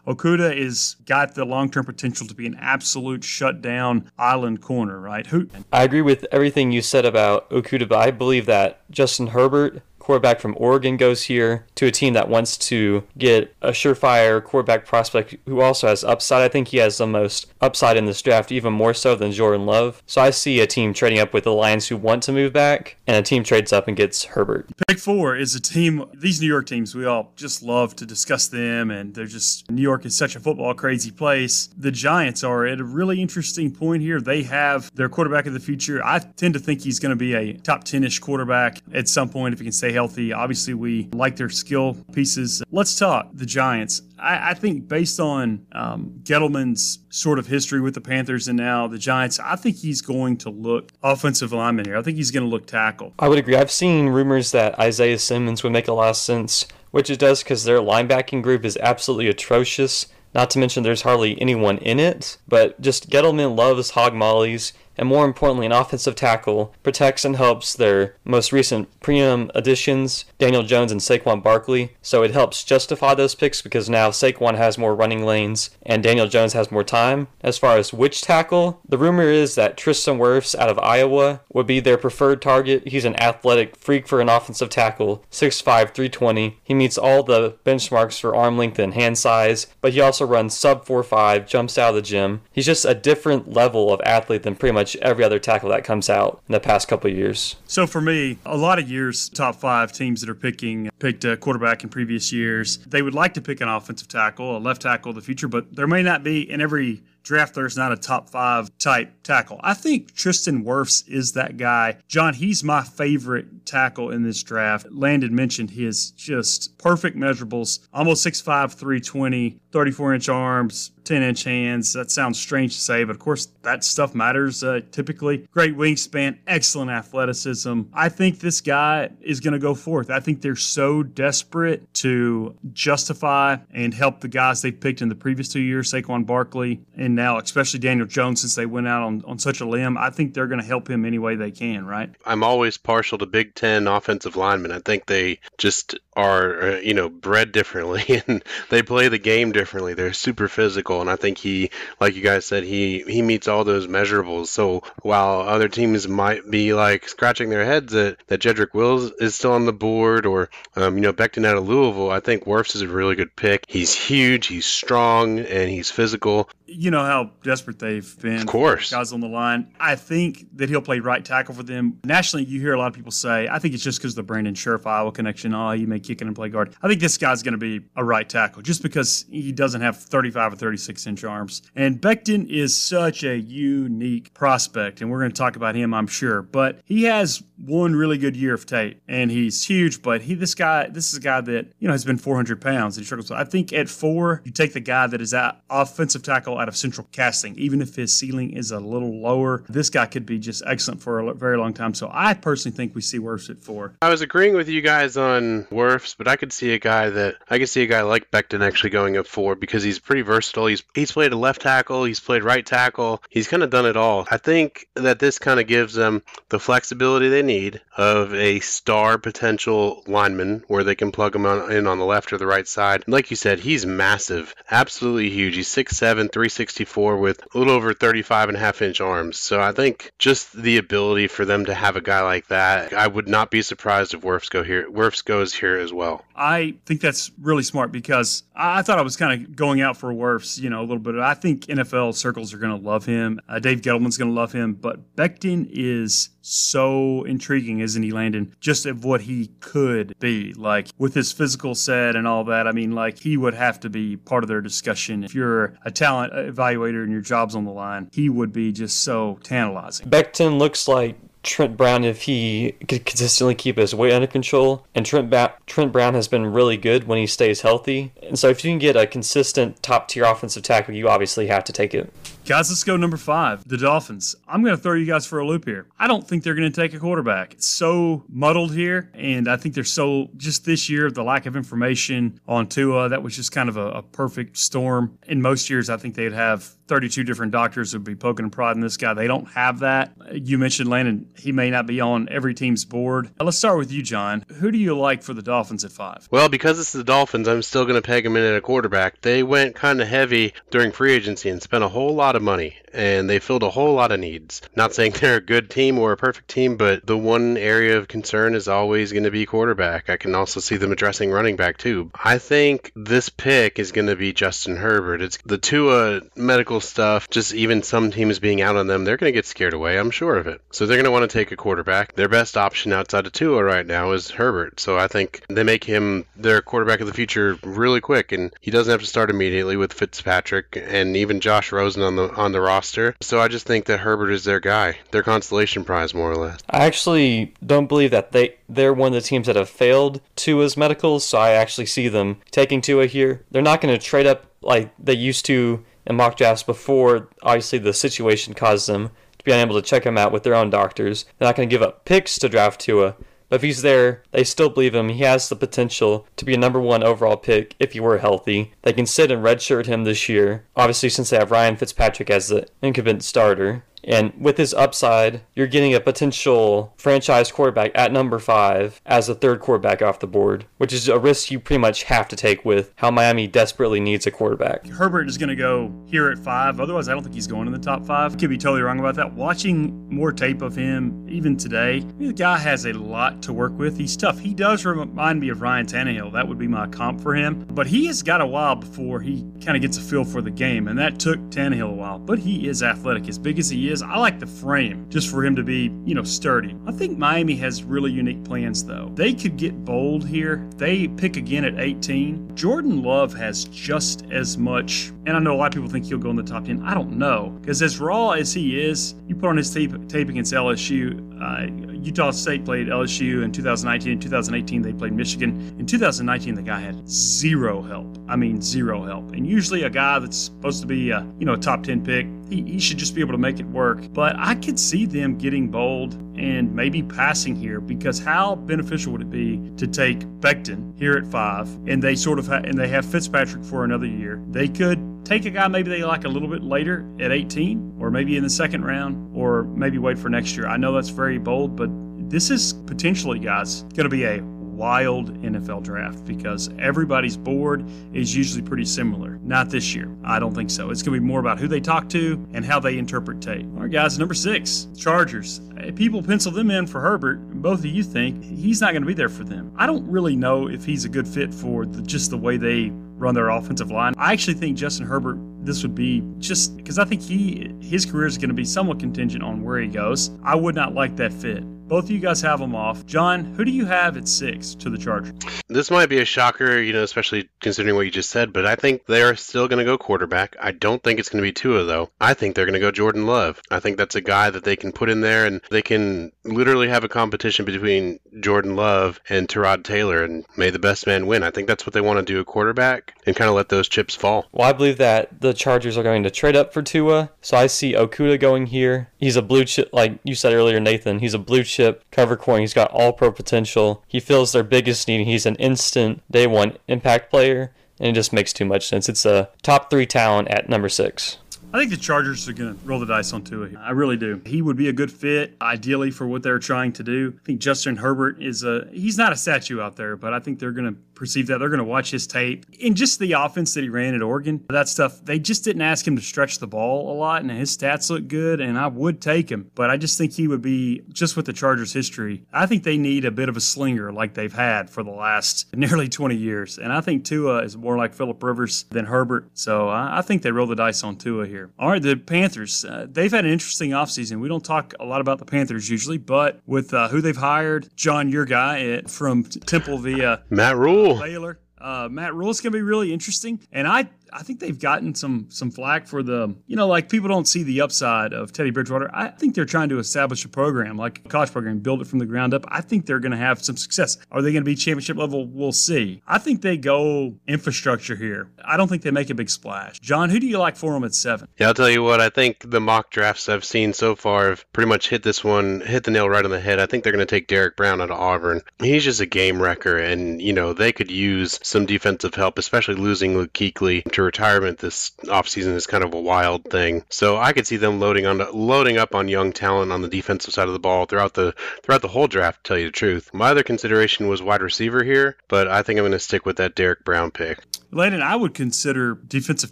Okudah 0.07 0.55
is 0.55 0.95
got 1.05 1.35
the 1.35 1.45
long 1.45 1.69
term 1.69 1.85
potential 1.85 2.27
to 2.27 2.33
be 2.33 2.45
an 2.45 2.55
absolute 2.59 3.23
shutdown 3.23 4.11
island 4.17 4.61
corner, 4.61 4.99
right? 4.99 5.27
Who? 5.27 5.47
I 5.71 5.83
agree 5.83 6.01
with 6.01 6.25
everything 6.31 6.71
you 6.71 6.81
said 6.81 7.05
about 7.05 7.49
Okudah, 7.49 7.87
but 7.87 7.99
I 7.99 8.11
believe 8.11 8.45
that 8.45 8.89
Justin 8.91 9.27
Herbert 9.27 9.81
quarterback 10.03 10.41
from 10.41 10.53
Oregon 10.57 10.98
goes 10.98 11.24
here 11.24 11.65
to 11.75 11.86
a 11.86 11.91
team 11.91 12.13
that 12.13 12.27
wants 12.27 12.57
to 12.57 13.05
get 13.17 13.55
a 13.62 13.69
surefire 13.69 14.43
quarterback 14.43 14.86
prospect 14.86 15.38
who 15.45 15.62
also 15.62 15.88
has 15.88 16.03
upside. 16.03 16.41
I 16.41 16.50
think 16.50 16.67
he 16.67 16.77
has 16.77 16.98
the 16.98 17.07
most 17.07 17.48
upside 17.62 17.95
in 17.95 18.05
this 18.05 18.22
draft, 18.22 18.51
even 18.51 18.74
more 18.74 18.93
so 18.93 19.15
than 19.15 19.31
Jordan 19.31 19.65
Love. 19.65 20.03
So 20.05 20.22
I 20.22 20.31
see 20.31 20.60
a 20.60 20.67
team 20.67 20.93
trading 20.93 21.19
up 21.19 21.33
with 21.33 21.45
the 21.45 21.53
Lions 21.53 21.88
who 21.88 21.95
want 21.95 22.22
to 22.24 22.33
move 22.33 22.51
back, 22.51 22.98
and 23.07 23.15
a 23.15 23.22
team 23.22 23.45
trades 23.45 23.72
up 23.72 23.88
and 23.88 23.95
gets 23.95 24.25
Herbert. 24.25 24.69
Pick 24.89 25.00
four 25.00 25.38
is 25.38 25.55
a 25.55 25.62
team, 25.62 26.03
these 26.13 26.41
New 26.41 26.48
York 26.48 26.67
teams, 26.67 26.93
we 26.93 27.05
all 27.05 27.31
just 27.38 27.63
love 27.63 27.95
to 27.95 28.05
discuss 28.05 28.50
them, 28.50 28.91
and 28.91 29.15
they're 29.15 29.25
just, 29.25 29.72
New 29.72 29.81
York 29.81 30.05
is 30.05 30.17
such 30.17 30.36
a 30.36 30.41
football 30.41 30.74
crazy 30.74 31.12
place. 31.12 31.69
The 31.77 31.91
Giants 31.91 32.43
are 32.43 32.65
at 32.65 32.81
a 32.81 32.83
really 32.83 33.22
interesting 33.22 33.72
point 33.72 34.01
here. 34.01 34.19
They 34.19 34.43
have 34.43 34.93
their 34.95 35.07
quarterback 35.07 35.45
of 35.45 35.53
the 35.53 35.62
future. 35.62 36.03
I 36.03 36.19
tend 36.19 36.55
to 36.55 36.60
think 36.60 36.81
he's 36.81 37.00
going 37.00 37.12
to 37.12 37.15
be 37.15 37.33
a 37.36 37.53
top 37.53 37.86
10 37.86 38.03
ish 38.03 38.19
quarterback 38.19 38.81
at 38.93 39.07
some 39.07 39.29
point 39.29 39.53
if 39.53 39.60
he 39.60 39.65
can 39.65 39.72
healthy. 39.93 40.33
Obviously, 40.33 40.73
we 40.73 41.09
like 41.13 41.35
their 41.35 41.50
skill 41.50 41.95
pieces. 42.12 42.63
Let's 42.71 42.97
talk 42.97 43.29
the 43.33 43.45
Giants. 43.45 44.01
I, 44.19 44.51
I 44.51 44.53
think 44.53 44.88
based 44.88 45.19
on 45.19 45.65
um, 45.71 46.19
Gettleman's 46.23 47.00
sort 47.09 47.39
of 47.39 47.47
history 47.47 47.81
with 47.81 47.93
the 47.93 48.01
Panthers 48.01 48.47
and 48.47 48.57
now 48.57 48.88
the 48.88 48.97
Giants, 48.97 49.39
I 49.39 49.55
think 49.55 49.77
he's 49.77 50.01
going 50.01 50.38
to 50.38 50.50
look 50.50 50.91
offensive 51.03 51.53
lineman 51.53 51.85
here. 51.85 51.97
I 51.97 52.01
think 52.01 52.17
he's 52.17 52.31
going 52.31 52.43
to 52.43 52.50
look 52.50 52.65
tackle. 52.65 53.13
I 53.19 53.27
would 53.29 53.38
agree. 53.38 53.55
I've 53.55 53.71
seen 53.71 54.09
rumors 54.09 54.51
that 54.51 54.77
Isaiah 54.79 55.19
Simmons 55.19 55.63
would 55.63 55.71
make 55.71 55.88
a 55.88 55.93
lot 55.93 56.09
of 56.09 56.17
sense, 56.17 56.65
which 56.91 57.09
it 57.09 57.19
does 57.19 57.43
because 57.43 57.63
their 57.63 57.79
linebacking 57.79 58.41
group 58.41 58.65
is 58.65 58.77
absolutely 58.77 59.27
atrocious. 59.27 60.07
Not 60.33 60.50
to 60.51 60.59
mention 60.59 60.81
there's 60.81 61.03
hardly 61.03 61.39
anyone 61.39 61.77
in 61.77 62.00
it, 62.00 62.38
but 62.47 62.81
just 62.81 63.09
Gettleman 63.09 63.55
loves 63.55 63.91
hog 63.91 64.15
mollies 64.15 64.73
and 64.97 65.07
more 65.07 65.25
importantly, 65.25 65.65
an 65.65 65.71
offensive 65.71 66.15
tackle, 66.15 66.73
protects 66.83 67.25
and 67.25 67.35
helps 67.35 67.73
their 67.73 68.15
most 68.23 68.51
recent 68.51 68.88
premium 69.00 69.50
additions, 69.55 70.25
Daniel 70.38 70.63
Jones 70.63 70.91
and 70.91 71.01
Saquon 71.01 71.43
Barkley. 71.43 71.95
So 72.01 72.23
it 72.23 72.31
helps 72.31 72.63
justify 72.63 73.13
those 73.13 73.35
picks 73.35 73.62
because 73.62 73.89
now 73.89 74.09
Saquon 74.09 74.55
has 74.55 74.77
more 74.77 74.95
running 74.95 75.25
lanes 75.25 75.69
and 75.83 76.03
Daniel 76.03 76.27
Jones 76.27 76.53
has 76.53 76.71
more 76.71 76.83
time. 76.83 77.27
As 77.41 77.57
far 77.57 77.77
as 77.77 77.93
which 77.93 78.21
tackle, 78.21 78.81
the 78.88 78.97
rumor 78.97 79.29
is 79.29 79.55
that 79.55 79.77
Tristan 79.77 80.17
Wirfs 80.17 80.55
out 80.55 80.69
of 80.69 80.79
Iowa 80.79 81.41
would 81.51 81.67
be 81.67 81.79
their 81.79 81.97
preferred 81.97 82.41
target. 82.41 82.88
He's 82.88 83.05
an 83.05 83.19
athletic 83.19 83.75
freak 83.75 84.07
for 84.07 84.21
an 84.21 84.29
offensive 84.29 84.69
tackle, 84.69 85.23
6'5, 85.31 85.63
320. 85.63 86.59
He 86.63 86.73
meets 86.73 86.97
all 86.97 87.23
the 87.23 87.55
benchmarks 87.65 88.19
for 88.19 88.35
arm 88.35 88.57
length 88.57 88.79
and 88.79 88.93
hand 88.93 89.17
size, 89.17 89.67
but 89.81 89.93
he 89.93 90.01
also 90.01 90.25
runs 90.25 90.57
sub 90.57 90.85
4'5, 90.85 91.47
jumps 91.47 91.77
out 91.77 91.89
of 91.89 91.95
the 91.95 92.01
gym. 92.01 92.41
He's 92.51 92.65
just 92.65 92.85
a 92.85 92.93
different 92.93 93.53
level 93.53 93.93
of 93.93 94.01
athlete 94.05 94.43
than 94.43 94.55
pretty 94.55 94.73
much 94.73 94.82
much 94.83 94.95
every 94.97 95.23
other 95.23 95.39
tackle 95.39 95.69
that 95.69 95.85
comes 95.85 96.09
out 96.09 96.41
in 96.47 96.51
the 96.51 96.59
past 96.59 96.89
couple 96.89 97.09
years. 97.09 97.55
So 97.67 97.87
for 97.87 98.01
me, 98.01 98.37
a 98.45 98.57
lot 98.57 98.79
of 98.79 98.89
years, 98.89 99.29
top 99.29 99.55
five 99.55 99.93
teams 99.93 100.19
that 100.21 100.29
are 100.29 100.35
picking 100.35 100.89
picked 100.99 101.23
a 101.23 101.37
quarterback 101.37 101.83
in 101.83 101.89
previous 101.89 102.33
years, 102.33 102.77
they 102.79 103.01
would 103.01 103.13
like 103.13 103.33
to 103.35 103.41
pick 103.41 103.61
an 103.61 103.69
offensive 103.69 104.09
tackle, 104.09 104.57
a 104.57 104.59
left 104.59 104.81
tackle 104.81 105.09
of 105.09 105.15
the 105.15 105.21
future, 105.21 105.47
but 105.47 105.73
there 105.73 105.87
may 105.87 106.03
not 106.03 106.23
be 106.23 106.49
in 106.49 106.59
every 106.59 107.01
draft 107.23 107.55
there's 107.55 107.77
not 107.77 107.91
a 107.91 107.95
top 107.95 108.29
five 108.29 108.77
type 108.77 109.09
tackle. 109.23 109.59
I 109.63 109.73
think 109.73 110.13
Tristan 110.13 110.63
Wirfs 110.63 111.07
is 111.07 111.31
that 111.31 111.57
guy. 111.57 111.97
Jon, 112.07 112.33
he's 112.33 112.63
my 112.63 112.83
favorite 112.83 113.62
tackle 113.65 114.12
in 114.12 114.24
this 114.24 114.41
draft. 114.43 114.88
Landon 114.91 115.34
mentioned 115.34 115.72
his 115.72 116.12
just 116.12 116.77
perfect 116.77 117.17
measurables, 117.17 117.88
almost 117.93 118.25
6'5, 118.25 118.74
320, 118.74 119.60
34 119.72 120.13
inch 120.13 120.29
arms, 120.29 120.91
10 121.03 121.24
inch 121.24 121.43
hands. 121.43 121.93
That 121.93 122.12
sounds 122.12 122.39
strange 122.39 122.75
to 122.75 122.82
say, 122.82 123.03
but 123.03 123.12
of 123.12 123.20
course, 123.20 123.48
that 123.63 123.84
stuff 123.84 124.15
matters 124.15 124.63
uh, 124.63 124.82
typically. 124.91 125.48
Great 125.51 125.75
wingspan, 125.75 126.38
excellent 126.48 126.91
athleticism. 126.91 127.82
I 127.93 128.10
think 128.10 128.39
this 128.39 128.62
guy 128.62 129.10
is 129.22 129.39
going 129.39 129.53
to 129.53 129.60
go 129.60 129.75
fourth. 129.75 130.10
I 130.10 130.20
think 130.20 130.41
they're 130.41 130.55
so 130.55 131.03
desperate 131.03 131.93
to 131.96 132.55
justify 132.72 133.58
and 133.72 133.93
help 133.93 134.22
the 134.22 134.27
guys 134.27 134.62
they 134.62 134.72
picked 134.72 135.01
in 135.01 135.10
the 135.10 135.15
previous 135.15 135.50
two 135.50 135.62
years, 135.62 135.91
Saquon 135.91 136.25
Barkley, 136.25 136.82
and 136.96 137.15
now 137.15 137.38
especially 137.38 137.79
Daniel 137.79 138.08
Jones, 138.08 138.41
since 138.41 138.55
they 138.55 138.65
went 138.65 138.88
out 138.88 139.03
on, 139.03 139.24
on 139.25 139.39
such 139.39 139.62
a 139.62 139.65
limb. 139.65 139.98
I 139.98 140.10
think 140.10 140.34
they're 140.34 140.48
going 140.48 140.62
to 140.62 140.65
help 140.65 140.89
him 140.89 141.05
any 141.05 141.20
way 141.20 141.36
they 141.36 141.51
can, 141.51 141.86
right? 141.86 142.13
I'm 142.25 142.43
always 142.43 142.77
partial 142.77 143.17
to 143.17 143.25
Big 143.25 143.52
Ten 143.55 143.88
offensive 143.88 144.36
linemen. 144.36 144.72
I 144.72 144.79
think 144.79 145.05
they 145.05 145.39
just 145.57 145.95
are, 146.15 146.62
uh, 146.62 146.75
you 146.77 146.93
know, 146.93 147.10
bred 147.10 147.51
differently 147.51 148.22
and 148.27 148.43
they 148.69 148.81
play 148.81 149.07
the 149.07 149.17
game 149.17 149.51
differently. 149.51 149.93
They're 149.93 150.13
super 150.13 150.48
physical, 150.48 151.01
and 151.01 151.10
I 151.10 151.15
think 151.15 151.38
he, 151.38 151.72
like 152.00 152.15
you 152.15 152.22
guys 152.22 152.45
said, 152.45 152.63
he 152.63 153.03
he 153.07 153.22
meets 153.22 153.48
all 153.48 153.63
those 153.63 153.88
measurables. 153.88 154.48
So 154.48 154.83
while 155.01 155.41
other 155.41 155.69
teams 155.69 156.07
might 156.07 156.50
be 156.50 156.74
like 156.74 157.07
scratching 157.07 157.50
their 157.50 157.65
heads 157.65 157.93
that 157.93 158.17
that 158.27 158.41
Jedrick 158.41 158.74
Wills 158.74 159.12
is 159.19 159.36
still 159.36 159.53
on 159.53 159.65
the 159.65 159.74
board, 159.74 160.25
or 160.25 160.50
um, 160.75 160.95
you 160.95 161.01
know 161.01 161.13
Becton 161.13 161.45
out 161.45 161.57
of 161.57 161.67
Louisville, 161.67 162.12
I 162.12 162.19
think 162.19 162.45
Wirfs 162.45 162.75
is 162.75 162.81
a 162.81 162.88
really 162.88 163.15
good 163.15 163.36
pick. 163.36 163.65
He's 163.67 163.93
huge, 163.93 164.48
he's 164.48 164.65
strong, 164.65 165.39
and 165.39 165.69
he's 165.69 165.91
physical. 165.91 166.50
You 166.73 166.91
know 166.91 167.03
how 167.03 167.31
desperate 167.43 167.79
they've 167.79 168.19
been. 168.21 168.41
Of 168.41 168.47
course, 168.47 168.91
guys 168.91 169.13
on 169.13 169.19
the 169.19 169.27
line. 169.27 169.73
I 169.79 169.95
think 169.95 170.45
that 170.57 170.69
he'll 170.69 170.81
play 170.81 170.99
right 170.99 171.23
tackle 171.23 171.55
for 171.55 171.63
them. 171.63 171.99
Nationally, 172.03 172.45
you 172.45 172.59
hear 172.59 172.73
a 172.73 172.79
lot 172.79 172.87
of 172.87 172.93
people 172.93 173.11
say, 173.11 173.47
I 173.47 173.59
think 173.59 173.73
it's 173.73 173.83
just 173.83 173.99
because 173.99 174.15
the 174.15 174.23
Brandon 174.23 174.53
Scherff 174.53 174.85
Iowa 174.85 175.11
connection. 175.11 175.53
Oh, 175.53 175.71
you 175.71 175.87
may 175.87 175.99
kick 175.99 176.21
it 176.21 176.27
and 176.27 176.35
play 176.35 176.49
guard. 176.49 176.75
I 176.81 176.87
think 176.87 176.99
this 176.99 177.17
guy's 177.17 177.43
going 177.43 177.53
to 177.53 177.57
be 177.57 177.81
a 177.95 178.03
right 178.03 178.27
tackle 178.27 178.61
just 178.61 178.81
because 178.81 179.25
he 179.29 179.51
doesn't 179.51 179.81
have 179.81 179.97
35 179.97 180.53
or 180.53 180.55
36 180.55 181.07
inch 181.07 181.23
arms. 181.23 181.61
And 181.75 182.01
Becton 182.01 182.49
is 182.49 182.75
such 182.75 183.23
a 183.23 183.37
unique 183.37 184.33
prospect, 184.33 185.01
and 185.01 185.09
we're 185.11 185.19
going 185.19 185.31
to 185.31 185.37
talk 185.37 185.55
about 185.55 185.75
him, 185.75 185.93
I'm 185.93 186.07
sure. 186.07 186.41
But 186.41 186.81
he 186.85 187.03
has 187.03 187.43
one 187.57 187.95
really 187.95 188.17
good 188.17 188.35
year 188.35 188.53
of 188.53 188.65
tape, 188.65 189.01
and 189.07 189.31
he's 189.31 189.63
huge. 189.63 190.01
But 190.01 190.21
he, 190.21 190.35
this 190.35 190.55
guy, 190.55 190.89
this 190.89 191.11
is 191.11 191.17
a 191.17 191.21
guy 191.21 191.41
that 191.41 191.73
you 191.79 191.87
know 191.87 191.93
has 191.93 192.05
been 192.05 192.17
400 192.17 192.61
pounds. 192.61 192.97
And 192.97 193.03
he 193.03 193.05
struggles. 193.05 193.31
I 193.31 193.43
think 193.43 193.73
at 193.73 193.89
four, 193.89 194.41
you 194.43 194.51
take 194.51 194.73
the 194.73 194.79
guy 194.79 195.07
that 195.07 195.21
is 195.21 195.33
at 195.33 195.61
offensive 195.69 196.23
tackle 196.23 196.59
out 196.63 196.70
of 196.70 196.77
Central 196.77 197.05
Casting, 197.12 197.60
even 197.60 197.82
if 197.82 197.96
his 197.96 198.13
ceiling 198.13 198.51
is 198.51 198.72
a 198.72 198.79
little 198.79 199.20
lower. 199.20 199.65
This 199.67 199.89
guy 199.89 200.05
could 200.05 200.25
be 200.25 200.39
just 200.39 200.63
excellent 200.65 201.01
for 201.01 201.20
a 201.20 201.34
very 201.34 201.58
long 201.58 201.74
time. 201.74 201.93
So 201.93 202.10
I 202.12 202.34
personally 202.34 202.75
think 202.75 202.96
we 202.96 203.01
see 203.01 203.20
Wirfs 203.20 203.50
at 203.50 203.62
four. 203.62 203.96
I 204.01 204.08
was 204.08 204.22
agreeing 204.22 204.55
with 204.55 204.70
you 204.70 204.79
guys 204.79 205.17
on 205.17 205.65
Wirfs, 205.65 206.15
but 206.17 206.29
I 206.29 206.38
could 206.38 206.53
see 206.53 206.74
a 206.74 206.79
guy 206.79 207.10
that 207.10 207.36
I 207.50 207.60
could 207.60 207.67
see 207.67 207.84
a 207.84 207.88
guy 207.88 208.01
like 208.03 208.32
Becton 208.32 208.65
actually 208.65 208.91
going 208.91 209.17
up 209.17 209.27
four 209.27 209.55
because 209.55 209.84
he's 209.84 210.00
pretty 210.00 210.22
versatile. 210.22 210.67
He's 210.67 210.84
he's 210.96 211.12
played 211.12 211.34
a 211.34 211.38
left 211.38 211.62
tackle, 211.62 212.05
he's 212.05 212.22
played 212.22 212.43
right 212.43 212.65
tackle, 212.65 213.22
he's 213.29 213.50
kind 213.50 213.62
of 213.62 213.70
done 213.70 213.86
it 213.86 213.98
all. 213.98 214.25
I 214.32 214.38
think 214.38 214.88
that 214.93 215.20
this 215.20 215.39
kind 215.39 215.60
of 215.60 215.67
gives 215.67 215.93
them 215.93 216.24
the 216.48 216.60
flexibility 216.60 217.27
they 217.27 217.43
need 217.43 217.82
of 217.98 218.34
a 218.34 218.62
star 218.62 219.17
potential 219.17 220.01
lineman 220.08 220.63
where 220.70 220.86
they 220.86 220.96
can 220.96 221.12
plug 221.12 221.36
him 221.36 221.46
on, 221.46 221.70
in 221.74 221.88
on 221.88 222.00
the 222.00 222.05
left 222.05 222.32
or 222.32 222.38
the 222.38 222.48
right 222.48 222.67
side. 222.67 223.03
Like 223.05 223.32
you 223.32 223.36
said, 223.36 223.60
he's 223.60 223.86
massive, 223.86 224.55
absolutely 224.72 225.29
huge. 225.29 225.55
He's 225.55 225.67
6'7", 225.67 226.32
364 226.50 227.17
with 227.17 227.41
a 227.53 227.57
little 227.57 227.73
over 227.73 227.93
35 227.93 228.50
and 228.50 228.57
a 228.57 228.59
half 228.59 228.81
inch 228.81 229.00
arms. 229.00 229.38
So 229.38 229.62
I 229.62 229.71
think 229.71 230.12
just 230.19 230.53
the 230.53 230.77
ability 230.77 231.27
for 231.27 231.45
them 231.45 231.65
to 231.65 231.73
have 231.73 231.95
a 231.95 232.01
guy 232.01 232.21
like 232.21 232.47
that, 232.47 232.93
I 232.93 233.07
would 233.07 233.27
not 233.27 233.50
be 233.50 233.62
surprised 233.62 234.13
if 234.13 234.21
Wirfs 234.21 234.50
go 234.50 234.63
here. 234.63 234.89
Wirfs 234.89 235.23
goes 235.23 235.53
here 235.53 235.77
as 235.77 235.93
well. 235.93 236.25
I 236.35 236.75
think 236.85 237.01
that's 237.01 237.31
really 237.39 237.63
smart 237.63 237.91
because 237.91 238.43
I 238.55 238.81
thought 238.81 239.00
I 239.00 239.03
was 239.03 239.15
kind 239.15 239.41
of 239.41 239.55
going 239.55 239.81
out 239.81 239.97
for 239.97 240.12
Wirfs, 240.13 240.59
you 240.59 240.69
know, 240.69 240.81
a 240.81 240.85
little 240.85 241.00
bit. 241.00 241.15
I 241.15 241.33
think 241.33 241.67
NFL 241.67 242.15
circles 242.15 242.53
are 242.53 242.57
going 242.57 242.77
to 242.77 242.88
love 242.88 243.05
him. 243.05 243.39
Uh, 243.47 243.59
Dave 243.59 243.81
Gettleman's 243.81 244.17
going 244.17 244.31
to 244.31 244.35
love 244.35 244.51
him, 244.51 244.73
but 244.73 245.15
Becton 245.15 245.67
is 245.71 246.29
so 246.41 247.23
intriguing, 247.23 247.79
isn't 247.79 248.03
he, 248.03 248.12
Landon? 248.12 248.55
Just 248.59 248.85
of 248.85 249.05
what 249.05 249.21
he 249.21 249.47
could 249.59 250.17
be, 250.19 250.53
like 250.53 250.89
with 250.97 251.13
his 251.13 251.31
physical 251.31 251.73
set 251.73 252.15
and 252.15 252.27
all 252.27 252.43
that. 252.45 252.67
I 252.67 252.71
mean, 252.71 252.91
like 252.91 253.19
he 253.19 253.38
would 253.38 253.53
have 253.53 253.79
to 253.81 253.89
be 253.89 254.17
part 254.17 254.43
of 254.43 254.50
their 254.50 254.62
discussion. 254.62 255.23
If 255.23 255.33
you're 255.33 255.75
a 255.85 255.91
talent 255.91 256.32
evaluator 256.33 257.03
and 257.03 257.11
your 257.11 257.21
job's 257.21 257.55
on 257.55 257.65
the 257.65 257.71
line, 257.71 258.09
he 258.11 258.29
would 258.29 258.51
be 258.51 258.71
just 258.71 259.01
so 259.01 259.39
tantalizing. 259.43 260.09
Becton 260.09 260.57
looks 260.57 260.87
like 260.87 261.17
Trent 261.43 261.75
Brown 261.75 262.03
if 262.03 262.23
he 262.23 262.73
could 262.87 263.05
consistently 263.05 263.53
keep 263.53 263.77
his 263.77 263.93
weight 263.93 264.13
under 264.13 264.27
control. 264.27 264.85
And 264.95 265.05
Trent, 265.05 265.29
ba- 265.29 265.53
Trent 265.67 265.91
Brown 265.91 266.13
has 266.13 266.27
been 266.27 266.45
really 266.45 266.77
good 266.77 267.05
when 267.05 267.17
he 267.17 267.27
stays 267.27 267.61
healthy. 267.61 268.13
And 268.23 268.39
so 268.39 268.49
if 268.49 268.63
you 268.63 268.71
can 268.71 268.79
get 268.79 268.95
a 268.95 269.05
consistent 269.05 269.83
top 269.83 270.07
tier 270.07 270.23
offensive 270.23 270.63
tackle, 270.63 270.95
you 270.95 271.09
obviously 271.09 271.47
have 271.47 271.63
to 271.65 271.73
take 271.73 271.93
it. 271.93 272.11
Guys, 272.45 272.69
let's 272.69 272.83
go 272.83 272.97
number 272.97 273.15
five, 273.15 273.65
the 273.65 273.77
Dolphins. 273.77 274.35
I'm 274.50 274.63
going 274.63 274.75
to 274.75 274.81
throw 274.81 274.95
you 274.95 275.05
guys 275.05 275.25
for 275.25 275.39
a 275.39 275.47
loop 275.47 275.63
here. 275.63 275.88
I 275.97 276.07
don't 276.07 276.27
think 276.27 276.43
they're 276.43 276.55
going 276.55 276.69
to 276.69 276.81
take 276.81 276.93
a 276.93 277.00
quarterback. 277.00 277.53
It's 277.53 277.69
so 277.69 278.25
muddled 278.27 278.73
here, 278.73 279.09
and 279.13 279.47
I 279.47 279.55
think 279.55 279.75
they're 279.75 279.85
so 279.85 280.27
just 280.35 280.65
this 280.65 280.89
year 280.89 281.09
the 281.09 281.23
lack 281.23 281.45
of 281.45 281.55
information 281.55 282.41
on 282.45 282.67
Tua 282.67 283.07
that 283.07 283.23
was 283.23 283.38
just 283.38 283.53
kind 283.53 283.69
of 283.69 283.77
a, 283.77 283.91
a 283.91 284.01
perfect 284.01 284.57
storm. 284.57 285.17
In 285.25 285.41
most 285.41 285.69
years, 285.69 285.89
I 285.89 285.95
think 285.95 286.15
they'd 286.15 286.33
have 286.33 286.63
32 286.88 287.23
different 287.23 287.53
doctors 287.53 287.93
who'd 287.93 288.03
be 288.03 288.13
poking 288.15 288.43
and 288.43 288.51
prodding 288.51 288.81
this 288.81 288.97
guy. 288.97 289.13
They 289.13 289.27
don't 289.27 289.47
have 289.47 289.79
that. 289.79 290.12
You 290.33 290.57
mentioned 290.57 290.89
Landon; 290.89 291.29
he 291.38 291.53
may 291.53 291.69
not 291.69 291.88
be 291.88 292.01
on 292.01 292.27
every 292.29 292.53
team's 292.53 292.83
board. 292.83 293.31
Uh, 293.39 293.45
let's 293.45 293.57
start 293.57 293.77
with 293.77 293.91
you, 293.91 294.03
Jon. 294.03 294.43
Who 294.59 294.69
do 294.69 294.77
you 294.77 294.97
like 294.97 295.23
for 295.23 295.33
the 295.33 295.41
Dolphins 295.41 295.85
at 295.85 295.93
five? 295.93 296.27
Well, 296.29 296.50
because 296.50 296.77
it's 296.77 296.91
the 296.91 297.05
Dolphins, 297.05 297.47
I'm 297.47 297.62
still 297.62 297.85
going 297.85 298.01
to 298.01 298.05
peg 298.05 298.25
them 298.25 298.35
in 298.35 298.43
at 298.43 298.55
a 298.55 298.62
quarterback. 298.62 299.21
They 299.21 299.43
went 299.43 299.75
kind 299.75 300.01
of 300.01 300.09
heavy 300.09 300.53
during 300.71 300.91
free 300.91 301.13
agency 301.13 301.50
and 301.50 301.62
spent 301.62 301.85
a 301.85 301.89
whole 301.89 302.13
lot 302.13 302.32
of 302.35 302.41
money, 302.41 302.75
and 302.93 303.29
they 303.29 303.39
filled 303.39 303.63
a 303.63 303.69
whole 303.69 303.93
lot 303.93 304.11
of 304.11 304.19
needs. 304.19 304.61
Not 304.75 304.93
saying 304.93 305.11
they're 305.19 305.37
a 305.37 305.41
good 305.41 305.69
team 305.69 305.99
or 305.99 306.11
a 306.11 306.17
perfect 306.17 306.49
team, 306.49 306.77
but 306.77 307.05
the 307.05 307.17
one 307.17 307.57
area 307.57 307.97
of 307.97 308.07
concern 308.07 308.55
is 308.55 308.67
always 308.67 309.11
going 309.11 309.23
to 309.23 309.31
be 309.31 309.45
quarterback. 309.45 310.09
I 310.09 310.17
can 310.17 310.35
also 310.35 310.59
see 310.59 310.77
them 310.77 310.91
addressing 310.91 311.31
running 311.31 311.55
back 311.55 311.77
too. 311.77 312.11
I 312.15 312.37
think 312.37 312.91
this 312.95 313.29
pick 313.29 313.79
is 313.79 313.91
going 313.91 314.07
to 314.07 314.15
be 314.15 314.33
Justin 314.33 314.77
Herbert. 314.77 315.21
It's 315.21 315.37
the 315.45 315.57
Tua 315.57 316.21
medical 316.35 316.79
stuff, 316.79 317.29
just 317.29 317.53
even 317.53 317.83
some 317.83 318.11
teams 318.11 318.39
being 318.39 318.61
out 318.61 318.75
on 318.75 318.87
them, 318.87 319.03
they're 319.03 319.17
going 319.17 319.31
to 319.31 319.37
get 319.37 319.45
scared 319.45 319.73
away. 319.73 319.97
I'm 319.97 320.11
sure 320.11 320.35
of 320.35 320.47
it. 320.47 320.61
So 320.71 320.85
they're 320.85 320.97
going 320.97 321.05
to 321.05 321.11
want 321.11 321.29
to 321.29 321.37
take 321.37 321.51
a 321.51 321.57
quarterback. 321.57 322.13
Their 322.13 322.29
best 322.29 322.57
option 322.57 322.93
outside 322.93 323.25
of 323.25 323.33
Tua 323.33 323.63
right 323.63 323.85
now 323.85 324.11
is 324.11 324.29
Herbert. 324.29 324.79
So 324.79 324.97
I 324.97 325.07
think 325.07 325.41
they 325.49 325.63
make 325.63 325.83
him 325.83 326.25
their 326.35 326.61
quarterback 326.61 327.01
of 327.01 327.07
the 327.07 327.13
future 327.13 327.57
really 327.63 328.01
quick, 328.01 328.31
and 328.31 328.53
he 328.61 328.71
doesn't 328.71 328.91
have 328.91 329.01
to 329.01 329.07
start 329.07 329.29
immediately 329.29 329.77
with 329.77 329.93
Fitzpatrick 329.93 330.77
and 330.81 331.15
even 331.17 331.39
Josh 331.39 331.71
Rosen 331.71 332.03
on 332.03 332.15
the 332.15 332.22
on 332.31 332.51
the 332.51 332.61
roster. 332.61 333.15
So 333.21 333.39
I 333.39 333.47
just 333.47 333.65
think 333.65 333.85
that 333.85 333.99
Herbert 333.99 334.31
is 334.31 334.43
their 334.43 334.59
guy, 334.59 334.97
their 335.11 335.23
consolation 335.23 335.83
prize, 335.83 336.13
more 336.13 336.31
or 336.31 336.35
less. 336.35 336.59
I 336.69 336.85
actually 336.85 337.53
don't 337.65 337.87
believe 337.87 338.11
that 338.11 338.31
they 338.31 338.55
they're 338.69 338.93
one 338.93 339.07
of 339.07 339.13
the 339.13 339.27
teams 339.27 339.47
that 339.47 339.55
have 339.55 339.69
failed 339.69 340.21
Tua's 340.35 340.77
medicals, 340.77 341.25
so 341.25 341.37
I 341.37 341.51
actually 341.51 341.85
see 341.85 342.07
them 342.07 342.37
taking 342.51 342.81
Tua 342.81 343.05
here. 343.05 343.43
They're 343.51 343.61
not 343.61 343.81
going 343.81 343.93
to 343.93 344.03
trade 344.03 344.25
up 344.25 344.45
like 344.61 344.93
they 344.97 345.13
used 345.13 345.45
to 345.45 345.83
in 346.05 346.15
mock 346.15 346.37
drafts 346.37 346.63
before. 346.63 347.29
Obviously, 347.41 347.79
the 347.79 347.93
situation 347.93 348.53
caused 348.53 348.87
them 348.87 349.09
to 349.37 349.45
be 349.45 349.51
unable 349.51 349.75
to 349.75 349.81
check 349.81 350.05
him 350.05 350.17
out 350.17 350.31
with 350.31 350.43
their 350.43 350.55
own 350.55 350.69
doctors. 350.69 351.25
They're 351.37 351.47
not 351.47 351.55
going 351.55 351.69
to 351.69 351.73
give 351.73 351.81
up 351.81 352.05
picks 352.05 352.37
to 352.39 352.49
draft 352.49 352.81
Tua. 352.81 353.15
But 353.53 353.57
if 353.57 353.62
he's 353.65 353.83
there, 353.83 354.24
they 354.31 354.43
still 354.43 354.72
believe 354.72 354.95
him. 354.95 355.10
He 355.10 355.22
has 355.22 355.48
the 355.48 355.55
potential 355.55 356.25
to 356.38 356.43
be 356.43 356.55
a 356.55 356.57
number 356.57 356.79
one 356.79 357.03
overall 357.03 357.38
pick 357.38 357.75
if 357.77 357.93
he 357.93 358.00
were 358.00 358.17
healthy. 358.17 358.74
They 358.81 358.93
can 358.93 359.05
sit 359.05 359.29
and 359.29 359.43
redshirt 359.43 359.86
him 359.86 360.05
this 360.05 360.27
year. 360.27 360.65
Obviously, 360.75 361.10
since 361.10 361.29
they 361.29 361.38
have 361.38 361.51
Ryan 361.51 361.75
Fitzpatrick 361.75 362.31
as 362.31 362.48
the 362.48 362.65
incumbent 362.81 363.24
starter. 363.24 363.83
And 364.03 364.33
with 364.38 364.57
his 364.57 364.74
upside, 364.74 365.41
you're 365.53 365.67
getting 365.67 365.93
a 365.93 366.00
potential 366.00 366.93
franchise 366.98 367.51
quarterback 367.51 367.91
at 367.95 368.12
number 368.12 368.39
five 368.39 369.01
as 369.05 369.29
a 369.29 369.36
third 369.36 369.60
quarterback 369.60 370.01
off 370.01 370.19
the 370.19 370.27
board, 370.27 370.65
which 370.77 370.93
is 370.93 371.07
a 371.07 371.19
risk 371.19 371.51
you 371.51 371.60
pretty 371.60 371.79
much 371.79 372.03
have 372.03 372.27
to 372.29 372.36
take 372.36 372.65
with 372.65 372.91
how 372.98 373.12
Miami 373.12 373.48
desperately 373.48 374.00
needs 374.00 374.27
a 374.27 374.31
quarterback. 374.31 374.86
Herbert 374.88 375.29
is 375.29 375.38
going 375.38 375.50
to 375.50 375.55
go 375.55 375.93
here 376.05 376.29
at 376.29 376.38
five. 376.38 376.79
Otherwise, 376.79 377.07
I 377.07 377.13
don't 377.13 377.24
think 377.24 377.36
he's 377.36 377.48
going 377.48 377.67
in 377.67 377.74
the 377.74 377.79
top 377.79 378.05
five. 378.05 378.38
Could 378.38 378.50
be 378.50 378.57
totally 378.57 378.81
wrong 378.81 379.00
about 379.00 379.15
that. 379.15 379.33
Watching 379.33 380.10
more 380.10 380.31
tape 380.31 380.62
of 380.62 380.75
him, 380.75 381.27
even 381.29 381.55
today, 381.57 382.05
the 382.19 382.33
guy 382.33 382.57
has 382.57 382.86
a 382.86 382.93
lot 382.93 383.41
to 383.43 383.53
work 383.53 383.77
with. 383.77 383.98
He's 383.98 384.17
tough. 384.17 384.39
He 384.39 384.53
does 384.53 384.86
remind 384.86 385.39
me 385.39 385.50
of 385.50 385.62
Ryan 385.62 385.86
Tannehill. 385.86 386.33
That 386.33 386.48
would 386.48 386.57
be 386.57 386.67
my 386.67 386.88
comp 386.88 387.22
for 387.22 387.36
him. 387.36 387.65
But 387.72 387.88
he 387.88 388.07
has 388.07 388.22
got 388.22 388.41
a 388.41 388.45
while 388.45 388.75
before 388.75 389.22
he 389.22 389.45
kind 389.63 389.77
of 389.77 389.81
gets 389.81 389.98
a 389.98 390.01
feel 390.01 390.24
for 390.24 390.41
the 390.41 390.51
game, 390.51 390.88
and 390.88 390.98
that 391.00 391.19
took 391.19 391.39
Tannehill 391.50 391.89
a 391.89 391.93
while. 391.93 392.19
But 392.19 392.39
he 392.39 392.67
is 392.67 392.83
athletic. 392.83 393.27
As 393.29 393.38
big 393.38 393.60
as 393.60 393.69
he 393.69 393.89
is, 393.89 393.92
I 394.01 394.17
like 394.17 394.39
the 394.39 394.47
frame 394.47 395.05
just 395.09 395.29
for 395.29 395.45
him 395.45 395.55
to 395.55 395.63
be, 395.63 395.91
you 396.05 396.15
know, 396.15 396.23
sturdy. 396.23 396.75
I 396.88 396.91
think 396.91 397.17
Miami 397.17 397.55
has 397.57 397.83
really 397.83 398.12
unique 398.12 398.43
plans, 398.43 398.83
though. 398.83 399.12
They 399.13 399.33
could 399.33 399.57
get 399.57 399.85
bold 399.85 400.27
here. 400.27 400.67
They 400.77 401.07
pick 401.07 401.38
again 401.38 401.65
at 401.65 401.79
18. 401.79 402.55
Jordan 402.55 403.03
Love 403.03 403.33
has 403.33 403.65
just 403.65 404.25
as 404.31 404.57
much, 404.57 405.12
and 405.25 405.38
I 405.38 405.39
know 405.39 405.53
a 405.53 405.57
lot 405.57 405.67
of 405.67 405.73
people 405.73 405.89
think 405.89 406.05
he'll 406.05 406.17
go 406.17 406.29
in 406.29 406.35
the 406.35 406.43
top 406.43 406.65
10. 406.65 406.83
I 406.83 406.93
don't 406.93 407.17
know. 407.17 407.57
Because 407.62 407.81
as 407.81 408.00
raw 408.00 408.31
as 408.31 408.53
he 408.53 408.81
is, 408.81 409.15
you 409.27 409.35
put 409.35 409.50
on 409.50 409.57
his 409.57 409.73
tape, 409.73 409.91
tape 410.07 410.29
against 410.29 410.53
LSU, 410.53 411.33
uh, 411.41 411.93
Utah 412.03 412.31
State 412.31 412.65
played 412.65 412.88
LSU 412.88 413.43
in 413.43 413.51
2019. 413.51 414.13
In 414.13 414.19
2018, 414.19 414.81
they 414.81 414.93
played 414.93 415.13
Michigan. 415.13 415.75
In 415.79 415.85
2019, 415.85 416.55
the 416.55 416.62
guy 416.62 416.79
had 416.79 417.07
zero 417.09 417.81
help. 417.81 418.17
I 418.27 418.35
mean, 418.35 418.62
zero 418.62 419.03
help. 419.03 419.31
And 419.31 419.47
usually, 419.47 419.83
a 419.83 419.89
guy 419.89 420.19
that's 420.19 420.38
supposed 420.38 420.81
to 420.81 420.88
be, 420.88 421.12
a, 421.12 421.25
you 421.39 421.45
know, 421.45 421.53
a 421.53 421.57
top 421.57 421.83
10 421.83 422.03
pick, 422.03 422.27
he, 422.53 422.63
he 422.63 422.79
should 422.79 422.98
just 422.98 423.15
be 423.15 423.22
able 423.22 423.31
to 423.31 423.38
make 423.38 423.60
it 423.60 423.65
work. 423.67 424.13
But 424.13 424.36
I 424.38 424.56
could 424.56 424.80
see 424.80 425.06
them 425.06 425.38
getting 425.38 425.69
bold 425.69 426.13
and 426.36 426.73
maybe 426.73 427.01
passing 427.01 427.56
here 427.56 427.82
because 427.82 428.19
how 428.19 428.56
beneficial 428.56 429.12
would 429.13 429.21
it 429.21 429.30
be 429.30 429.71
to 429.77 429.88
take 429.88 430.19
Becton 430.39 430.97
here 430.97 431.13
at 431.13 431.25
five 431.27 431.67
and 431.88 432.01
they 432.01 432.15
sort 432.15 432.39
of 432.39 432.47
ha- 432.47 432.62
and 432.63 432.77
they 432.77 432.88
have 432.88 433.06
Fitzpatrick 433.06 433.63
for 433.63 433.84
another 433.84 434.06
year? 434.06 434.41
They 434.49 434.67
could 434.67 435.25
take 435.25 435.45
a 435.45 435.49
guy 435.49 435.67
maybe 435.67 435.89
they 435.89 436.04
like 436.04 436.25
a 436.25 436.30
little 436.30 436.49
bit 436.49 436.63
later 436.63 437.06
at 437.19 437.32
18 437.32 437.95
or 437.99 438.12
maybe 438.12 438.38
in 438.38 438.43
the 438.43 438.49
second 438.49 438.84
round 438.84 439.36
or 439.36 439.63
maybe 439.63 439.97
wait 439.97 440.19
for 440.19 440.30
next 440.30 440.56
year. 440.56 440.67
I 440.67 440.77
know 440.77 440.93
that's 440.93 441.10
very 441.10 441.38
bold, 441.38 441.75
but 441.75 441.89
this 442.30 442.49
is 442.49 442.73
potentially, 442.88 443.39
guys, 443.39 443.84
going 443.93 444.06
to 444.06 444.10
be 444.10 444.23
a 444.23 444.41
wild 444.73 445.41
NFL 445.41 445.83
draft 445.83 446.25
because 446.25 446.69
everybody's 446.79 447.38
board 447.38 447.86
is 448.13 448.36
usually 448.36 448.62
pretty 448.62 448.86
similar. 448.86 449.39
Not 449.43 449.69
this 449.69 449.93
year. 449.95 450.15
I 450.23 450.39
don't 450.39 450.53
think 450.53 450.69
so. 450.69 450.89
It's 450.89 451.01
going 451.01 451.15
to 451.15 451.21
be 451.21 451.25
more 451.25 451.39
about 451.39 451.59
who 451.59 451.67
they 451.67 451.79
talk 451.79 452.09
to 452.09 452.45
and 452.53 452.65
how 452.65 452.79
they 452.79 452.97
interpret 452.97 453.41
tape. 453.41 453.65
All 453.75 453.81
right, 453.81 453.91
guys, 453.91 454.17
number 454.17 454.33
six, 454.33 454.88
Chargers. 454.97 455.62
People 455.95 456.23
pencil 456.23 456.51
them 456.51 456.71
in 456.71 456.88
for 456.88 457.01
Herbert. 457.01 457.38
Both 457.62 457.79
of 457.79 457.86
you 457.86 458.03
think 458.03 458.43
he's 458.43 458.81
not 458.81 458.91
going 458.91 459.03
to 459.03 459.07
be 459.07 459.13
there 459.13 459.29
for 459.29 459.43
them. 459.43 459.71
I 459.77 459.86
don't 459.86 460.05
really 460.09 460.36
know 460.36 460.69
if 460.69 460.86
he's 460.86 461.05
a 461.05 461.09
good 461.09 461.27
fit 461.27 461.53
for 461.53 461.86
the, 461.86 462.01
just 462.01 462.29
the 462.29 462.38
way 462.38 462.57
they 462.57 462.91
run 462.91 463.36
their 463.36 463.49
offensive 463.49 463.91
line. 463.91 464.13
I 464.17 464.33
actually 464.33 464.55
think 464.55 464.77
Justin 464.77 465.05
Herbert 465.05 465.38
this 465.65 465.84
would 465.84 465.95
be 465.95 466.23
just 466.39 466.78
because 466.78 466.99
I 466.99 467.06
think 467.06 467.21
he 467.21 467.73
his 467.82 468.06
career 468.06 468.28
is 468.28 468.38
going 468.38 468.49
to 468.49 468.56
be 468.56 468.65
somewhat 468.65 468.99
contingent 468.99 469.43
on 469.43 469.63
where 469.63 469.80
he 469.80 469.88
goes. 469.88 470.32
I 470.43 470.56
would 470.56 470.76
not 470.76 470.93
like 470.93 471.15
that 471.17 471.34
fit. 471.34 471.63
Both 471.88 472.06
of 472.06 472.12
you 472.12 472.19
guys 472.19 472.41
have 472.41 472.60
them 472.60 472.73
off. 472.73 473.06
Jon, 473.06 473.43
who 473.43 473.65
do 473.65 473.71
you 473.71 473.86
have 473.86 474.15
at 474.15 474.28
six 474.28 474.73
to 474.76 474.89
the 474.89 474.97
Chargers? 474.97 475.34
This 475.67 475.91
might 475.91 476.08
be 476.08 476.19
a 476.19 476.26
shocker, 476.26 476.82
you 476.82 476.93
know, 476.93 477.04
especially 477.04 477.49
considering 477.62 477.95
what 477.95 478.06
you 478.06 478.12
just 478.12 478.30
said, 478.30 478.54
but 478.54 478.65
I 478.65 478.76
think 478.76 479.06
they 479.06 479.21
are 479.21 479.36
still 479.36 479.67
going 479.67 479.80
to 479.80 479.86
go 479.86 479.97
quarterback. 479.97 480.56
I 480.60 480.71
don't 480.71 481.04
think 481.04 481.19
it's 481.19 481.30
going 481.30 481.43
to 481.43 481.47
be 481.47 481.52
Tua, 481.52 481.84
though. 481.84 482.10
I 482.21 482.34
think 482.34 482.56
they're 482.56 482.65
going 482.65 482.73
to 482.73 482.80
go 482.80 482.89
Jordan 482.89 483.28
Love. 483.28 483.62
I 483.69 483.80
think 483.80 483.97
that's 483.97 484.15
a 484.15 484.21
guy 484.21 484.49
that 484.49 484.63
they 484.63 484.76
can 484.76 484.91
put 484.91 485.10
in 485.10 485.21
there 485.21 485.45
and 485.45 485.62
they 485.69 485.82
can 485.82 486.32
literally 486.45 486.88
have 486.88 487.04
a 487.04 487.10
competition 487.10 487.65
between 487.65 488.19
Jordan 488.39 488.76
Love 488.76 489.19
and 489.30 489.47
Tyrod 489.47 489.84
Taylor 489.84 490.23
and 490.23 490.45
may 490.58 490.69
the 490.69 490.80
best 490.80 491.06
man 491.06 491.28
win. 491.28 491.43
I 491.43 491.52
think 491.52 491.67
that's 491.67 491.86
what 491.86 491.93
they 491.93 492.02
want 492.02 492.17
to 492.17 492.34
do 492.34 492.39
a 492.39 492.45
quarterback 492.45 493.15
and 493.26 493.36
kind 493.36 493.49
of 493.49 493.56
let 493.56 493.69
those 493.69 493.89
chips 493.89 494.15
fall. 494.15 494.47
Well, 494.52 494.67
I 494.67 494.73
believe 494.73 494.97
that 494.97 495.41
the 495.41 495.52
Chargers 495.53 495.97
are 495.97 496.03
going 496.03 496.23
to 496.23 496.31
trade 496.31 496.55
up 496.55 496.73
for 496.73 496.81
Tua, 496.81 497.31
so 497.41 497.57
I 497.57 497.67
see 497.67 497.93
Okudah 497.93 498.39
going 498.39 498.67
here. 498.67 499.09
He's 499.17 499.35
a 499.35 499.41
blue 499.41 499.65
chip, 499.65 499.89
like 499.93 500.19
you 500.23 500.35
said 500.35 500.53
earlier, 500.53 500.79
Nathan. 500.79 501.19
He's 501.19 501.33
a 501.33 501.39
blue 501.39 501.63
chip 501.63 502.03
cover 502.11 502.35
corner. 502.35 502.61
He's 502.61 502.73
got 502.73 502.91
all 502.91 503.13
pro 503.13 503.31
potential. 503.31 504.03
He 504.07 504.19
fills 504.19 504.51
their 504.51 504.63
biggest 504.63 505.07
need. 505.07 505.25
He's 505.25 505.45
an 505.45 505.55
instant 505.55 506.21
day 506.31 506.47
one 506.47 506.77
impact 506.87 507.29
player, 507.29 507.73
and 507.99 508.09
it 508.09 508.13
just 508.13 508.33
makes 508.33 508.53
too 508.53 508.65
much 508.65 508.87
sense. 508.87 509.09
It's 509.09 509.25
a 509.25 509.49
top 509.61 509.89
three 509.89 510.05
talent 510.05 510.47
at 510.49 510.69
number 510.69 510.89
six. 510.89 511.37
I 511.73 511.79
think 511.79 511.89
the 511.89 511.97
Chargers 511.97 512.47
are 512.47 512.53
going 512.53 512.77
to 512.77 512.85
roll 512.85 512.99
the 512.99 513.07
dice 513.07 513.33
on 513.33 513.43
Tua. 513.43 513.69
I 513.79 513.91
really 513.91 514.15
do. 514.15 514.39
He 514.45 514.61
would 514.61 514.77
be 514.77 514.89
a 514.89 514.93
good 514.93 515.11
fit, 515.11 515.55
ideally, 515.59 516.11
for 516.11 516.27
what 516.27 516.43
they're 516.43 516.59
trying 516.59 516.93
to 516.93 517.03
do. 517.03 517.33
I 517.41 517.45
think 517.45 517.61
Justin 517.61 517.95
Herbert 517.95 518.39
is 518.39 518.63
a, 518.63 518.87
he's 518.91 519.17
not 519.17 519.33
a 519.33 519.35
statue 519.35 519.81
out 519.81 519.95
there, 519.95 520.15
but 520.15 520.35
I 520.35 520.39
think 520.39 520.59
they're 520.59 520.71
going 520.71 520.93
to 520.93 520.99
perceive 521.15 521.47
that. 521.47 521.60
They're 521.60 521.69
going 521.69 521.78
to 521.80 521.84
watch 521.84 522.12
his 522.12 522.28
tape. 522.28 522.65
And 522.84 522.95
just 522.95 523.19
the 523.19 523.34
offense 523.34 523.73
that 523.73 523.84
he 523.84 523.89
ran 523.89 524.15
at 524.15 524.21
Oregon, 524.21 524.63
that 524.69 524.88
stuff, 524.88 525.23
they 525.23 525.39
just 525.39 525.63
didn't 525.63 525.82
ask 525.82 526.08
him 526.08 526.15
to 526.15 526.21
stretch 526.21 526.60
the 526.60 526.67
ball 526.67 527.12
a 527.12 527.15
lot, 527.15 527.41
and 527.41 527.52
his 527.52 527.76
stats 527.76 528.10
look 528.10 528.28
good, 528.28 528.60
and 528.60 528.78
I 528.78 528.88
would 528.88 529.21
take 529.21 529.52
him. 529.52 529.71
But 529.76 529.89
I 529.89 529.97
just 529.97 530.17
think 530.17 530.34
he 530.34 530.47
would 530.47 530.62
be, 530.62 531.04
just 531.10 531.36
with 531.36 531.45
the 531.45 531.54
Chargers' 531.54 531.93
history, 531.93 532.45
I 532.52 532.65
think 532.65 532.84
they 532.84 532.97
need 532.97 533.26
a 533.26 533.32
bit 533.32 533.49
of 533.49 533.58
a 533.58 533.62
slinger 533.62 534.12
like 534.12 534.34
they've 534.34 534.54
had 534.54 534.89
for 534.89 535.04
the 535.04 535.12
last 535.12 535.73
nearly 535.76 536.10
20 536.10 536.36
years. 536.36 536.78
And 536.78 536.91
I 536.91 537.02
think 537.02 537.26
Tua 537.26 537.63
is 537.63 537.78
more 537.78 537.97
like 537.97 538.13
Philip 538.13 538.41
Rivers 538.41 538.84
than 538.89 539.06
Herbert. 539.06 539.49
So 539.54 539.89
I, 539.89 540.19
I 540.19 540.21
think 540.21 540.41
they 540.41 540.52
roll 540.52 540.67
the 540.67 540.76
dice 540.76 541.04
on 541.04 541.17
Tua 541.17 541.47
here. 541.47 541.71
All 541.80 541.89
right, 541.89 542.02
the 542.02 542.15
Panthers. 542.15 542.86
Uh, 542.86 543.08
they've 543.10 543.32
had 543.32 543.45
an 543.45 543.52
interesting 543.52 543.91
offseason. 543.91 544.39
We 544.39 544.47
don't 544.47 544.63
talk 544.63 544.93
a 544.99 545.06
lot 545.06 545.21
about 545.21 545.39
the 545.39 545.45
Panthers 545.45 545.89
usually, 545.89 546.17
but 546.17 546.62
with 546.65 546.93
uh, 546.93 547.08
who 547.10 547.21
they've 547.21 547.36
hired, 547.36 547.89
Jon, 547.95 548.30
your 548.30 548.45
guy 548.45 548.82
at, 548.86 549.10
from 549.10 549.43
Temple 549.43 549.97
via 549.99 550.43
Matt 550.49 550.78
Rhule. 550.78 551.12
Baylor. 551.19 551.60
Uh, 551.80 552.08
Matt 552.10 552.34
Rhule's 552.34 552.62
going 552.62 552.71
to 552.71 552.78
be 552.78 552.82
really 552.82 553.12
interesting, 553.12 553.60
and 553.71 553.88
I 553.88 554.10
I 554.34 554.43
think 554.43 554.60
they've 554.60 554.80
gotten 554.80 555.15
some 555.15 555.48
some 555.50 555.72
flack 555.72 556.08
for 556.08 556.24
the 556.24 556.56
you 556.67 556.76
know 556.76 556.88
like 556.88 557.10
people 557.10 557.30
don't 557.30 557.48
see 557.48 557.63
the 557.63 557.82
upside 557.82 558.34
of 558.34 558.52
Teddy 558.52 558.72
Bridgewater. 558.72 559.10
I 559.13 559.28
think 559.28 559.56
they're 559.56 559.65
trying 559.65 559.89
to 559.89 560.00
establish 560.00 560.43
a 560.46 560.50
program 560.50 560.98
like 560.98 561.22
a 561.26 561.30
college 561.30 561.52
program, 561.52 561.80
build 561.80 562.02
it 562.02 562.08
from 562.08 562.19
the 562.19 562.26
ground 562.26 562.54
up. 562.54 562.65
I 562.67 562.82
think 562.82 563.06
they're 563.06 563.19
going 563.19 563.32
to 563.32 563.38
have 563.38 563.63
some 563.63 563.78
success. 563.78 564.17
Are 564.32 564.41
they 564.41 564.52
going 564.52 564.63
to 564.63 564.65
be 564.65 564.76
championship 564.76 565.17
level? 565.17 565.48
We'll 565.48 565.72
see. 565.72 566.22
I 566.28 566.39
think 566.39 566.62
they 566.62 566.78
go 566.78 567.36
infrastructure 567.48 568.15
here. 568.15 568.50
I 568.63 568.78
don't 568.78 568.88
think 568.88 569.04
they 569.04 569.12
make 569.12 569.30
a 569.30 569.36
big 569.36 569.50
splash. 569.50 570.00
Jon, 570.00 570.30
who 570.30 570.39
do 570.39 570.48
you 570.48 570.58
like 570.58 570.76
for 570.76 570.93
them 570.93 571.04
at 571.04 571.13
seven? 571.13 571.48
Yeah, 571.58 571.67
I'll 571.67 571.74
tell 571.74 571.89
you 571.89 572.04
what. 572.04 572.22
I 572.22 572.30
think 572.30 572.69
the 572.69 572.80
mock 572.80 573.12
drafts 573.12 573.50
I've 573.50 573.65
seen 573.65 573.93
so 573.93 574.15
far 574.15 574.50
have 574.50 574.72
pretty 574.74 574.89
much 574.89 575.10
hit 575.10 575.24
this 575.24 575.43
one, 575.43 575.82
hit 575.82 576.04
the 576.04 576.12
nail 576.12 576.30
right 576.30 576.43
on 576.43 576.52
the 576.52 576.60
head. 576.60 576.80
I 576.80 576.86
think 576.86 577.04
they're 577.04 577.13
going 577.13 577.26
to 577.26 577.36
take 577.36 577.48
Derrick 577.48 577.76
Brown 577.76 578.02
out 578.02 578.12
of 578.12 578.19
Auburn. 578.19 578.62
He's 578.80 579.04
just 579.04 579.22
a 579.22 579.26
game 579.26 579.62
wrecker, 579.62 579.98
and 579.98 580.41
you 580.41 580.54
know 580.54 580.74
they 580.74 580.91
could 580.91 581.12
use 581.12 581.60
some 581.63 581.86
defensive 581.86 582.34
help, 582.34 582.58
especially 582.58 582.96
losing 582.96 583.38
Luke 583.38 583.54
Kuechly 583.54 584.04
to 584.12 584.22
retirement 584.23 584.79
this 584.79 585.12
offseason 585.23 585.75
is 585.75 585.88
kind 585.88 586.03
of 586.03 586.13
a 586.13 586.21
wild 586.21 586.65
thing. 586.65 587.03
So 587.09 587.38
I 587.38 587.53
could 587.53 587.67
see 587.67 587.77
them 587.77 587.99
loading 587.99 588.25
on 588.25 588.39
loading 588.53 588.97
up 588.97 589.15
on 589.15 589.27
young 589.27 589.53
talent 589.53 589.91
on 589.91 590.01
the 590.01 590.07
defensive 590.07 590.53
side 590.53 590.67
of 590.67 590.73
the 590.73 590.79
ball 590.79 591.05
throughout 591.05 591.33
the 591.33 591.53
throughout 591.81 592.01
the 592.01 592.07
whole 592.07 592.27
draft. 592.27 592.63
To 592.63 592.67
tell 592.67 592.77
you 592.77 592.86
the 592.86 592.91
truth, 592.91 593.33
my 593.33 593.51
other 593.51 593.63
consideration 593.63 594.27
was 594.27 594.41
wide 594.41 594.62
receiver 594.62 595.03
here, 595.03 595.38
but 595.47 595.67
I 595.67 595.83
think 595.83 595.97
I'm 595.97 596.03
going 596.03 596.12
to 596.13 596.19
stick 596.19 596.45
with 596.45 596.57
that 596.57 596.75
Derrick 596.75 597.03
Brown 597.03 597.31
pick. 597.31 597.59
Landon, 597.95 598.21
I 598.21 598.36
would 598.36 598.53
consider 598.53 599.15
defensive 599.27 599.71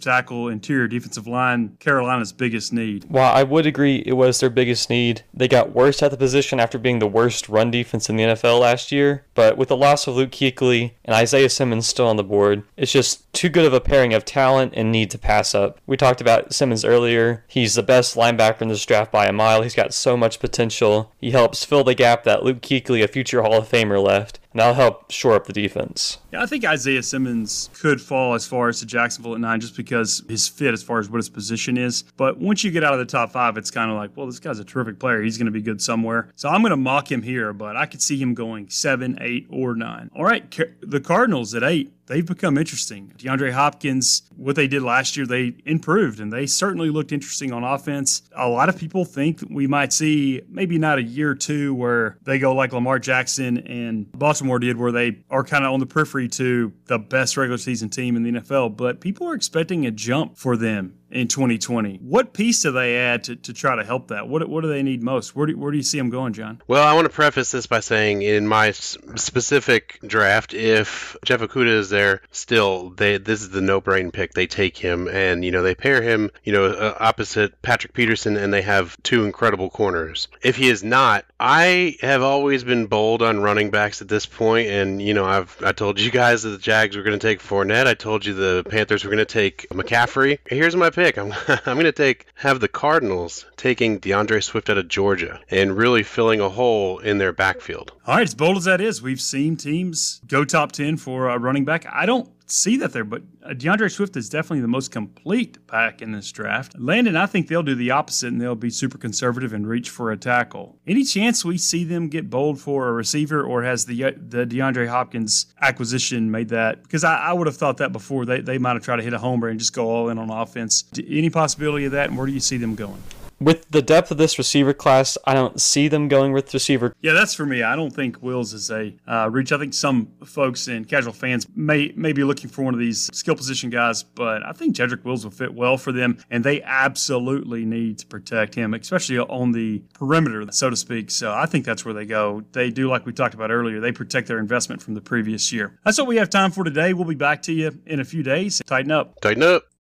tackle, 0.00 0.48
interior 0.48 0.88
defensive 0.88 1.26
line 1.26 1.76
Carolina's 1.80 2.32
biggest 2.32 2.72
need. 2.72 3.04
While 3.08 3.32
I 3.34 3.42
would 3.42 3.66
agree 3.66 4.02
it 4.06 4.14
was 4.14 4.40
their 4.40 4.50
biggest 4.50 4.90
need, 4.90 5.22
they 5.32 5.48
got 5.48 5.74
worse 5.74 6.02
at 6.02 6.10
the 6.10 6.16
position 6.16 6.60
after 6.60 6.78
being 6.78 6.98
the 6.98 7.06
worst 7.06 7.48
run 7.48 7.70
defense 7.70 8.08
in 8.08 8.16
the 8.16 8.24
NFL 8.24 8.60
last 8.60 8.92
year. 8.92 9.24
But 9.34 9.56
with 9.56 9.68
the 9.68 9.76
loss 9.76 10.06
of 10.06 10.16
Luke 10.16 10.30
Kuechly 10.30 10.92
and 11.04 11.14
Isaiah 11.14 11.48
Simmons 11.48 11.86
still 11.86 12.08
on 12.08 12.16
the 12.16 12.24
board, 12.24 12.64
it's 12.76 12.92
just 12.92 13.32
too 13.32 13.48
good 13.48 13.64
of 13.64 13.72
a 13.72 13.80
pairing 13.80 14.14
of 14.14 14.24
talent 14.24 14.74
and 14.76 14.92
need 14.92 15.10
to 15.10 15.18
pass 15.18 15.54
up. 15.54 15.78
We 15.86 15.96
talked 15.96 16.20
about 16.20 16.54
Simmons 16.54 16.84
earlier. 16.84 17.44
He's 17.48 17.74
the 17.74 17.82
best 17.82 18.16
linebacker 18.16 18.62
in 18.62 18.68
this 18.68 18.84
draft 18.84 19.10
by 19.10 19.26
a 19.26 19.32
mile. 19.32 19.62
He's 19.62 19.74
got 19.74 19.94
so 19.94 20.16
much 20.16 20.40
potential. 20.40 21.12
He 21.18 21.30
helps 21.30 21.64
fill 21.64 21.84
the 21.84 21.94
gap 21.94 22.24
that 22.24 22.42
Luke 22.42 22.60
Kuechly, 22.60 23.02
a 23.02 23.08
future 23.08 23.42
Hall 23.42 23.58
of 23.58 23.68
Famer, 23.68 24.02
left 24.02 24.38
and 24.52 24.60
that'll 24.60 24.74
help 24.74 25.10
shore 25.10 25.34
up 25.34 25.46
the 25.46 25.52
defense. 25.52 26.18
Yeah, 26.32 26.42
I 26.42 26.46
think 26.46 26.64
Isaiah 26.64 27.02
Simmons 27.02 27.70
could 27.74 28.00
fall 28.00 28.34
as 28.34 28.46
far 28.46 28.68
as 28.68 28.80
to 28.80 28.86
Jacksonville 28.86 29.34
at 29.34 29.40
nine 29.40 29.60
just 29.60 29.76
because 29.76 30.22
his 30.28 30.48
fit 30.48 30.72
as 30.72 30.82
far 30.82 30.98
as 30.98 31.08
what 31.08 31.18
his 31.18 31.28
position 31.28 31.76
is. 31.76 32.04
But 32.16 32.38
once 32.38 32.64
you 32.64 32.70
get 32.70 32.84
out 32.84 32.92
of 32.92 32.98
the 32.98 33.06
top 33.06 33.32
five, 33.32 33.56
it's 33.56 33.70
kind 33.70 33.90
of 33.90 33.96
like, 33.96 34.16
well, 34.16 34.26
this 34.26 34.38
guy's 34.38 34.58
a 34.58 34.64
terrific 34.64 34.98
player. 34.98 35.22
He's 35.22 35.38
going 35.38 35.46
to 35.46 35.52
be 35.52 35.62
good 35.62 35.80
somewhere. 35.80 36.28
So 36.36 36.48
I'm 36.48 36.62
going 36.62 36.70
to 36.70 36.76
mock 36.76 37.10
him 37.10 37.22
here, 37.22 37.52
but 37.52 37.76
I 37.76 37.86
could 37.86 38.02
see 38.02 38.18
him 38.18 38.34
going 38.34 38.68
seven, 38.68 39.18
eight, 39.20 39.46
or 39.50 39.74
nine. 39.74 40.10
All 40.14 40.24
right, 40.24 40.44
the 40.80 41.00
Cardinals 41.00 41.54
at 41.54 41.62
eight 41.62 42.01
they've 42.12 42.26
become 42.26 42.58
interesting. 42.58 43.10
DeAndre 43.16 43.52
Hopkins, 43.52 44.22
what 44.36 44.54
they 44.54 44.68
did 44.68 44.82
last 44.82 45.16
year, 45.16 45.24
they 45.24 45.54
improved 45.64 46.20
and 46.20 46.30
they 46.30 46.44
certainly 46.44 46.90
looked 46.90 47.10
interesting 47.10 47.52
on 47.52 47.64
offense. 47.64 48.22
A 48.36 48.48
lot 48.48 48.68
of 48.68 48.76
people 48.76 49.06
think 49.06 49.42
we 49.48 49.66
might 49.66 49.94
see 49.94 50.42
maybe 50.48 50.76
not 50.78 50.98
a 50.98 51.02
year 51.02 51.30
or 51.30 51.34
two 51.34 51.74
where 51.74 52.18
they 52.22 52.38
go 52.38 52.54
like 52.54 52.72
Lamar 52.72 52.98
Jackson 52.98 53.58
and 53.58 54.12
Baltimore 54.12 54.58
did, 54.58 54.76
where 54.76 54.92
they 54.92 55.24
are 55.30 55.42
kind 55.42 55.64
of 55.64 55.72
on 55.72 55.80
the 55.80 55.86
periphery 55.86 56.28
to 56.28 56.72
the 56.84 56.98
best 56.98 57.38
regular 57.38 57.56
season 57.56 57.88
team 57.88 58.14
in 58.16 58.22
the 58.22 58.32
NFL. 58.32 58.76
But 58.76 59.00
people 59.00 59.26
are 59.28 59.34
expecting 59.34 59.86
a 59.86 59.90
jump 59.90 60.36
for 60.36 60.56
them 60.56 60.98
in 61.12 61.28
2020. 61.28 61.98
What 62.02 62.32
piece 62.32 62.62
do 62.62 62.72
they 62.72 62.96
add 62.96 63.24
to, 63.24 63.36
to 63.36 63.52
try 63.52 63.76
to 63.76 63.84
help 63.84 64.08
that? 64.08 64.28
What, 64.28 64.48
what 64.48 64.62
do 64.62 64.68
they 64.68 64.82
need 64.82 65.02
most? 65.02 65.36
Where 65.36 65.46
do, 65.46 65.56
where 65.56 65.70
do 65.70 65.76
you 65.76 65.82
see 65.82 65.98
them 65.98 66.10
going, 66.10 66.32
Jon? 66.32 66.60
Well, 66.66 66.82
I 66.82 66.94
want 66.94 67.04
to 67.04 67.12
preface 67.12 67.50
this 67.50 67.66
by 67.66 67.80
saying 67.80 68.22
in 68.22 68.46
my 68.48 68.72
specific 68.72 69.98
draft, 70.06 70.54
if 70.54 71.16
Jeff 71.24 71.40
Okudah 71.40 71.66
is 71.66 71.90
there 71.90 72.22
still, 72.30 72.90
they 72.90 73.18
this 73.18 73.42
is 73.42 73.50
the 73.50 73.60
no-brain 73.60 74.10
pick. 74.10 74.32
They 74.32 74.46
take 74.46 74.76
him 74.76 75.08
and, 75.08 75.44
you 75.44 75.50
know, 75.50 75.62
they 75.62 75.74
pair 75.74 76.02
him, 76.02 76.30
you 76.44 76.52
know, 76.52 76.66
uh, 76.66 76.96
opposite 76.98 77.60
Patrick 77.62 77.92
Peterson 77.92 78.36
and 78.36 78.52
they 78.52 78.62
have 78.62 79.00
two 79.02 79.24
incredible 79.24 79.70
corners. 79.70 80.28
If 80.42 80.56
he 80.56 80.68
is 80.68 80.82
not, 80.82 81.24
I 81.38 81.96
have 82.00 82.22
always 82.22 82.64
been 82.64 82.86
bold 82.86 83.22
on 83.22 83.40
running 83.40 83.70
backs 83.70 84.00
at 84.00 84.08
this 84.08 84.26
point 84.26 84.68
and, 84.68 85.02
you 85.02 85.12
know, 85.14 85.26
I've 85.26 85.56
I 85.62 85.72
told 85.72 86.00
you 86.00 86.10
guys 86.10 86.42
that 86.44 86.50
the 86.50 86.58
Jags 86.58 86.96
were 86.96 87.02
going 87.02 87.18
to 87.18 87.26
take 87.26 87.40
Fournette. 87.40 87.86
I 87.86 87.94
told 87.94 88.24
you 88.24 88.32
the 88.32 88.64
Panthers 88.68 89.04
were 89.04 89.10
going 89.10 89.18
to 89.18 89.24
take 89.24 89.68
McCaffrey. 89.70 90.38
Here's 90.46 90.74
my 90.74 90.90
pick 90.90 91.01
pick. 91.02 91.18
I'm 91.18 91.32
I'm 91.66 91.74
going 91.74 91.84
to 91.84 91.92
take 91.92 92.26
have 92.36 92.60
the 92.60 92.68
Cardinals 92.68 93.46
taking 93.56 93.98
DeAndre 94.00 94.42
Swift 94.42 94.70
out 94.70 94.78
of 94.78 94.88
Georgia 94.88 95.40
and 95.50 95.76
really 95.76 96.02
filling 96.02 96.40
a 96.40 96.48
hole 96.48 96.98
in 96.98 97.18
their 97.18 97.32
backfield. 97.32 97.92
All 98.06 98.16
right, 98.16 98.22
as 98.22 98.34
bold 98.34 98.56
as 98.56 98.64
that 98.64 98.80
is, 98.80 99.02
we've 99.02 99.20
seen 99.20 99.56
teams 99.56 100.20
go 100.26 100.44
top 100.44 100.72
10 100.72 100.96
for 100.96 101.28
a 101.28 101.38
running 101.38 101.64
back. 101.64 101.86
I 101.92 102.06
don't 102.06 102.28
see 102.46 102.76
that 102.78 102.92
there, 102.92 103.04
but 103.04 103.22
DeAndre 103.58 103.90
Swift 103.90 104.16
is 104.16 104.28
definitely 104.28 104.60
the 104.60 104.68
most 104.68 104.90
complete 104.90 105.66
pack 105.66 106.02
in 106.02 106.12
this 106.12 106.30
draft. 106.32 106.78
Landon, 106.78 107.16
I 107.16 107.26
think 107.26 107.48
they'll 107.48 107.62
do 107.62 107.74
the 107.74 107.90
opposite 107.90 108.28
and 108.28 108.40
they'll 108.40 108.54
be 108.54 108.70
super 108.70 108.98
conservative 108.98 109.52
and 109.52 109.66
reach 109.66 109.90
for 109.90 110.10
a 110.10 110.16
tackle. 110.16 110.78
Any 110.86 111.04
chance 111.04 111.44
we 111.44 111.58
see 111.58 111.84
them 111.84 112.08
get 112.08 112.30
bold 112.30 112.60
for 112.60 112.88
a 112.88 112.92
receiver, 112.92 113.42
or 113.42 113.62
has 113.62 113.86
the 113.86 114.04
uh, 114.04 114.10
the 114.16 114.46
DeAndre 114.46 114.88
Hopkins 114.88 115.46
acquisition 115.60 116.30
made 116.30 116.48
that? 116.50 116.82
Because 116.82 117.04
I, 117.04 117.16
I 117.16 117.32
would 117.32 117.46
have 117.46 117.56
thought 117.56 117.78
that 117.78 117.92
before. 117.92 118.24
They, 118.24 118.40
they 118.40 118.58
might 118.58 118.74
have 118.74 118.82
tried 118.82 118.96
to 118.96 119.02
hit 119.02 119.12
a 119.12 119.18
homer 119.18 119.48
and 119.48 119.58
just 119.58 119.72
go 119.72 119.88
all 119.88 120.08
in 120.08 120.18
on 120.18 120.30
offense. 120.30 120.84
Any 121.08 121.30
possibility 121.30 121.84
of 121.84 121.92
that, 121.92 122.08
and 122.08 122.18
where 122.18 122.26
do 122.26 122.32
you 122.32 122.40
see 122.40 122.56
them 122.56 122.74
going? 122.74 123.02
With 123.42 123.68
the 123.70 123.82
depth 123.82 124.12
of 124.12 124.18
this 124.18 124.38
receiver 124.38 124.72
class, 124.72 125.18
I 125.26 125.34
don't 125.34 125.60
see 125.60 125.88
them 125.88 126.06
going 126.06 126.32
with 126.32 126.54
receiver. 126.54 126.94
Yeah, 127.00 127.12
that's 127.12 127.34
for 127.34 127.44
me. 127.44 127.64
I 127.64 127.74
don't 127.74 127.90
think 127.90 128.22
Wills 128.22 128.52
is 128.52 128.70
a 128.70 128.94
uh, 129.08 129.28
reach. 129.30 129.50
I 129.50 129.58
think 129.58 129.74
some 129.74 130.12
folks 130.24 130.68
and 130.68 130.88
casual 130.88 131.12
fans 131.12 131.46
may 131.56 131.92
may 131.96 132.12
be 132.12 132.22
looking 132.22 132.48
for 132.48 132.62
one 132.62 132.72
of 132.72 132.78
these 132.78 133.10
skill 133.12 133.34
position 133.34 133.68
guys, 133.68 134.04
but 134.04 134.46
I 134.46 134.52
think 134.52 134.76
Jedrick 134.76 135.04
Wills 135.04 135.24
will 135.24 135.32
fit 135.32 135.54
well 135.54 135.76
for 135.76 135.90
them, 135.90 136.18
and 136.30 136.44
they 136.44 136.62
absolutely 136.62 137.64
need 137.64 137.98
to 137.98 138.06
protect 138.06 138.54
him, 138.54 138.74
especially 138.74 139.18
on 139.18 139.50
the 139.50 139.82
perimeter, 139.92 140.46
so 140.52 140.70
to 140.70 140.76
speak. 140.76 141.10
So 141.10 141.32
I 141.32 141.46
think 141.46 141.64
that's 141.64 141.84
where 141.84 141.94
they 141.94 142.06
go. 142.06 142.44
They 142.52 142.70
do 142.70 142.88
like 142.88 143.06
we 143.06 143.12
talked 143.12 143.34
about 143.34 143.50
earlier. 143.50 143.80
They 143.80 143.92
protect 143.92 144.28
their 144.28 144.38
investment 144.38 144.82
from 144.82 144.94
the 144.94 145.00
previous 145.00 145.52
year. 145.52 145.80
That's 145.84 145.98
what 145.98 146.06
we 146.06 146.16
have 146.16 146.30
time 146.30 146.52
for 146.52 146.62
today. 146.62 146.92
We'll 146.92 147.08
be 147.08 147.16
back 147.16 147.42
to 147.42 147.52
you 147.52 147.76
in 147.86 147.98
a 147.98 148.04
few 148.04 148.22
days. 148.22 148.62
Titan 148.66 148.92
up. 148.92 149.20
Titan 149.20 149.42
up. 149.42 149.64